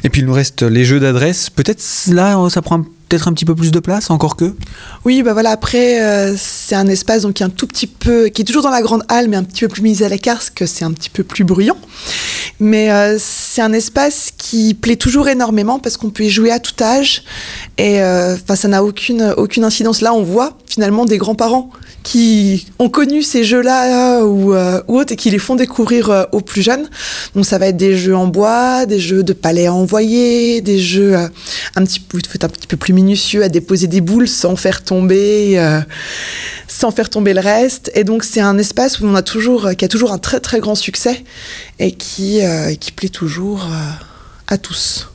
Et 0.03 0.09
puis 0.09 0.21
il 0.21 0.27
nous 0.27 0.33
reste 0.33 0.63
les 0.63 0.85
jeux 0.85 0.99
d'adresse. 0.99 1.49
Peut-être 1.49 1.83
là, 2.07 2.49
ça 2.49 2.61
prend 2.61 2.83
peut-être 3.09 3.27
un 3.27 3.33
petit 3.33 3.45
peu 3.45 3.55
plus 3.55 3.71
de 3.71 3.79
place, 3.79 4.09
encore 4.11 4.35
que? 4.35 4.53
Oui, 5.03 5.23
bah 5.23 5.33
voilà, 5.33 5.49
après, 5.49 6.01
euh, 6.01 6.35
c'est 6.37 6.75
un 6.75 6.87
espace 6.87 7.23
donc, 7.23 7.33
qui 7.33 7.43
est 7.43 7.45
un 7.45 7.49
tout 7.49 7.67
petit 7.67 7.87
peu, 7.87 8.27
qui 8.27 8.43
est 8.43 8.45
toujours 8.45 8.61
dans 8.61 8.69
la 8.69 8.81
grande 8.81 9.03
halle, 9.09 9.27
mais 9.27 9.37
un 9.37 9.43
petit 9.43 9.61
peu 9.61 9.67
plus 9.67 9.81
mis 9.81 10.03
à 10.03 10.09
l'écart, 10.09 10.37
parce 10.37 10.51
que 10.51 10.65
c'est 10.65 10.85
un 10.85 10.91
petit 10.91 11.09
peu 11.09 11.23
plus 11.23 11.43
bruyant. 11.43 11.77
Mais 12.59 12.91
euh, 12.91 13.17
c'est 13.19 13.61
un 13.61 13.73
espace 13.73 14.31
qui 14.37 14.73
plaît 14.73 14.95
toujours 14.95 15.27
énormément, 15.27 15.79
parce 15.79 15.97
qu'on 15.97 16.11
peut 16.11 16.25
y 16.25 16.29
jouer 16.29 16.51
à 16.51 16.59
tout 16.59 16.81
âge, 16.83 17.23
et 17.77 18.01
euh, 18.01 18.37
ça 18.37 18.67
n'a 18.67 18.83
aucune, 18.83 19.33
aucune 19.37 19.63
incidence. 19.63 20.01
Là, 20.01 20.13
on 20.13 20.23
voit 20.23 20.57
finalement 20.67 21.05
des 21.05 21.17
grands-parents 21.17 21.71
qui 22.03 22.67
ont 22.77 22.89
connu 22.89 23.23
ces 23.23 23.43
jeux-là 23.43 24.23
ou, 24.23 24.53
euh, 24.53 24.81
ou, 24.87 24.99
autres 24.99 25.13
et 25.13 25.15
qui 25.15 25.29
les 25.31 25.39
font 25.39 25.55
découvrir 25.55 26.27
aux 26.31 26.41
plus 26.41 26.61
jeunes. 26.61 26.87
Donc 27.35 27.45
ça 27.45 27.57
va 27.57 27.67
être 27.67 27.77
des 27.77 27.97
jeux 27.97 28.15
en 28.15 28.27
bois, 28.27 28.85
des 28.85 28.99
jeux 28.99 29.23
de 29.23 29.33
palais 29.33 29.67
à 29.67 29.73
envoyer, 29.73 30.61
des 30.61 30.79
jeux 30.79 31.15
un 31.15 31.83
petit 31.83 31.99
peu, 31.99 32.17
un 32.17 32.47
petit 32.47 32.67
peu 32.67 32.77
plus 32.77 32.93
minutieux 33.01 33.43
à 33.43 33.49
déposer 33.49 33.87
des 33.87 34.01
boules 34.01 34.27
sans 34.27 34.55
faire 34.55 34.83
tomber, 34.83 35.57
sans 36.67 36.91
faire 36.91 37.09
tomber 37.09 37.33
le 37.33 37.41
reste. 37.41 37.91
Et 37.95 38.03
donc 38.03 38.23
c'est 38.23 38.41
un 38.41 38.57
espace 38.57 38.99
où 38.99 39.05
on 39.05 39.15
a 39.15 39.21
toujours, 39.21 39.69
qui 39.77 39.85
a 39.85 39.87
toujours 39.87 40.11
un 40.11 40.17
très 40.17 40.39
très 40.39 40.59
grand 40.59 40.75
succès 40.75 41.23
et 41.79 41.91
qui, 41.91 42.41
qui 42.79 42.91
plaît 42.91 43.09
toujours 43.09 43.67
à 44.47 44.57
tous. 44.57 45.09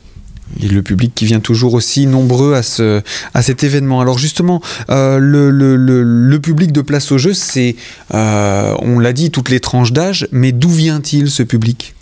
Et 0.60 0.68
le 0.68 0.82
public 0.82 1.12
qui 1.14 1.24
vient 1.24 1.40
toujours 1.40 1.74
aussi 1.74 2.06
nombreux 2.06 2.54
à, 2.54 2.62
ce, 2.62 3.02
à 3.32 3.42
cet 3.42 3.64
événement. 3.64 4.00
Alors 4.00 4.18
justement, 4.18 4.60
euh, 4.90 5.18
le, 5.18 5.50
le, 5.50 5.76
le, 5.76 6.40
public 6.40 6.70
de 6.70 6.80
Place 6.80 7.10
au 7.12 7.18
Jeu, 7.18 7.34
c'est, 7.34 7.76
euh, 8.12 8.74
on 8.80 8.98
l'a 8.98 9.12
dit, 9.12 9.30
toutes 9.30 9.48
les 9.48 9.60
tranches 9.60 9.92
d'âge, 9.92 10.28
mais 10.32 10.52
d'où 10.52 10.70
vient-il 10.70 11.30
ce 11.30 11.42
public? 11.42 11.94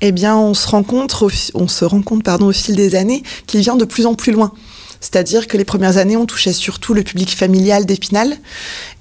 Eh 0.00 0.12
bien, 0.12 0.36
on 0.36 0.54
se 0.54 0.68
rend 0.68 0.82
compte, 0.82 1.16
on 1.54 1.68
se 1.68 1.84
rend 1.84 2.02
compte 2.02 2.22
pardon, 2.22 2.46
au 2.46 2.52
fil 2.52 2.76
des 2.76 2.94
années 2.94 3.22
qu'il 3.46 3.60
vient 3.60 3.76
de 3.76 3.84
plus 3.84 4.06
en 4.06 4.14
plus 4.14 4.32
loin. 4.32 4.52
C'est-à-dire 5.00 5.46
que 5.46 5.56
les 5.56 5.64
premières 5.64 5.96
années, 5.96 6.16
on 6.16 6.26
touchait 6.26 6.52
surtout 6.52 6.94
le 6.94 7.02
public 7.02 7.34
familial 7.34 7.86
d'Épinal. 7.86 8.36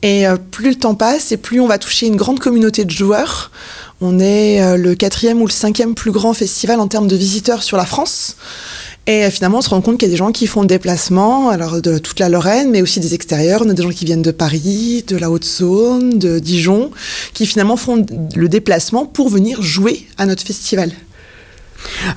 Et 0.04 0.28
euh, 0.28 0.38
plus 0.38 0.70
le 0.70 0.76
temps 0.76 0.96
passe 0.96 1.32
et 1.32 1.38
plus 1.38 1.60
on 1.60 1.68
va 1.68 1.78
toucher 1.78 2.08
une 2.08 2.16
grande 2.16 2.40
communauté 2.40 2.86
de 2.86 2.92
joueurs. 2.92 3.52
On 4.00 4.20
est 4.20 4.62
euh, 4.62 4.78
le 4.78 4.94
quatrième 4.94 5.42
ou 5.42 5.48
le 5.48 5.52
cinquième 5.52 5.96
plus 5.96 6.12
grand 6.12 6.34
festival 6.34 6.80
en 6.80 6.88
termes 6.88 7.08
de 7.08 7.16
visiteurs 7.16 7.64
sur 7.64 7.78
la 7.78 7.86
France. 7.86 8.36
Et 9.08 9.24
euh, 9.24 9.32
finalement, 9.32 9.60
on 9.60 9.62
se 9.62 9.70
rend 9.70 9.82
compte 9.82 9.98
qu'il 9.98 10.08
y 10.08 10.12
a 10.12 10.14
des 10.14 10.18
gens 10.18 10.32
qui 10.32 10.48
font 10.48 10.62
le 10.62 10.68
déplacement, 10.68 11.50
alors 11.50 11.82
de 11.82 11.98
toute 11.98 12.20
la 12.20 12.30
Lorraine, 12.30 12.70
mais 12.70 12.82
aussi 12.82 13.00
des 13.00 13.16
extérieurs. 13.16 13.64
On 13.66 13.70
a 13.70 13.74
des 13.74 13.82
gens 13.82 13.90
qui 13.90 14.06
viennent 14.06 14.22
de 14.22 14.32
Paris, 14.32 15.04
de 15.08 15.18
la 15.18 15.32
Haute-Saône, 15.32 16.20
de 16.20 16.40
Dijon, 16.40 16.92
qui 17.34 17.48
finalement 17.48 17.78
font 17.78 18.06
le 18.36 18.50
déplacement 18.50 19.06
pour 19.06 19.30
venir 19.30 19.62
jouer 19.64 20.06
à 20.18 20.26
notre 20.26 20.44
festival. 20.44 20.92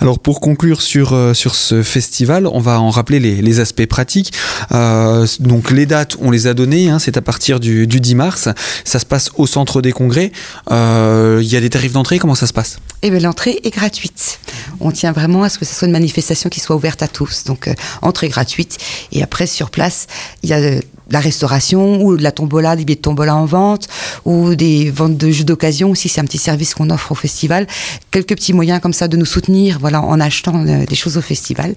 Alors 0.00 0.18
pour 0.18 0.40
conclure 0.40 0.82
sur, 0.82 1.12
euh, 1.12 1.34
sur 1.34 1.54
ce 1.54 1.82
festival, 1.82 2.46
on 2.46 2.60
va 2.60 2.80
en 2.80 2.90
rappeler 2.90 3.20
les, 3.20 3.60
aspects 3.60 3.86
pratiques. 3.86 4.32
Euh, 4.72 5.26
donc 5.40 5.70
les 5.70 5.86
dates, 5.86 6.16
on 6.20 6.30
les 6.30 6.46
a 6.46 6.54
données, 6.54 6.88
hein, 6.88 6.98
c'est 6.98 7.16
à 7.16 7.22
partir 7.22 7.60
du, 7.60 7.86
10 7.86 8.14
mars. 8.14 8.48
Ça 8.84 8.98
se 8.98 9.06
passe 9.06 9.30
au 9.36 9.46
centre 9.46 9.82
des 9.82 9.92
congrès. 9.92 10.32
Euh, 10.70 11.40
il 11.42 11.48
y 11.48 11.56
a 11.56 11.60
des 11.60 11.70
tarifs 11.70 11.92
d'entrée, 11.92 12.18
comment 12.18 12.34
ça 12.34 12.46
se 12.46 12.52
passe? 12.52 12.78
Eh 13.02 13.10
bien 13.10 13.20
l'entrée 13.20 13.60
est 13.64 13.70
gratuite. 13.70 14.40
On 14.80 14.92
tient 14.92 15.12
vraiment 15.12 15.42
à 15.42 15.48
ce 15.48 15.58
que 15.58 15.64
ce 15.64 15.74
soit 15.74 15.86
une 15.86 15.92
manifestation 15.92 16.48
qui 16.48 16.60
soit 16.60 16.76
ouverte 16.76 17.02
à 17.02 17.08
tous. 17.08 17.44
Donc 17.44 17.68
entrée 18.02 18.28
gratuite. 18.28 18.78
Et 19.12 19.22
après 19.22 19.46
sur 19.46 19.70
place, 19.70 20.06
il 20.42 20.50
y 20.50 20.52
a 20.52 20.80
la 21.10 21.20
restauration 21.20 22.02
ou 22.02 22.16
de 22.16 22.22
la 22.22 22.32
tombola, 22.32 22.76
des 22.76 22.84
billets 22.84 22.96
de 22.96 23.02
tombola 23.02 23.36
en 23.36 23.44
vente 23.44 23.88
ou 24.24 24.54
des 24.54 24.90
ventes 24.90 25.16
de 25.16 25.30
jeux 25.30 25.44
d'occasion 25.44 25.90
aussi. 25.90 26.08
C'est 26.08 26.20
un 26.20 26.24
petit 26.24 26.38
service 26.38 26.74
qu'on 26.74 26.90
offre 26.90 27.12
au 27.12 27.14
festival. 27.14 27.68
Quelques 28.10 28.34
petits 28.34 28.52
moyens 28.52 28.80
comme 28.80 28.92
ça 28.92 29.06
de 29.08 29.16
nous 29.16 29.24
soutenir, 29.24 29.78
voilà, 29.80 30.02
en 30.02 30.20
achetant 30.20 30.66
euh, 30.66 30.84
des 30.86 30.94
choses 30.94 31.16
au 31.16 31.22
festival. 31.22 31.74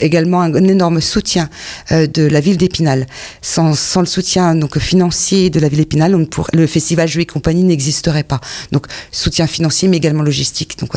également 0.00 0.42
un, 0.42 0.54
énorme 0.54 1.00
soutien 1.00 1.48
de 1.90 2.22
la 2.22 2.40
ville 2.40 2.56
d'Épinal. 2.56 3.06
Sans, 3.40 3.74
sans, 3.74 4.00
le 4.00 4.06
soutien 4.06 4.54
donc 4.54 4.78
financier 4.78 5.50
de 5.50 5.60
la 5.60 5.68
ville 5.68 5.80
d'Épinal, 5.80 6.16
le 6.52 6.66
festival 6.66 7.08
Jeux 7.08 7.20
et 7.20 7.26
compagnie 7.26 7.64
n'existerait 7.64 8.24
pas. 8.24 8.40
Donc 8.72 8.86
soutien 9.10 9.46
financier, 9.46 9.88
mais 9.88 9.96
également 9.96 10.22
logistique. 10.22 10.78
Donc 10.78 10.94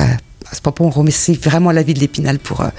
à 0.51 0.55
ce 0.55 0.62
propos, 0.62 0.86
on 0.86 0.89
remercie 0.89 1.34
vraiment 1.34 1.71
la 1.71 1.84
ville 1.84 1.97
d'Épinal 1.97 2.39
pour, 2.39 2.62
euh, 2.62 2.69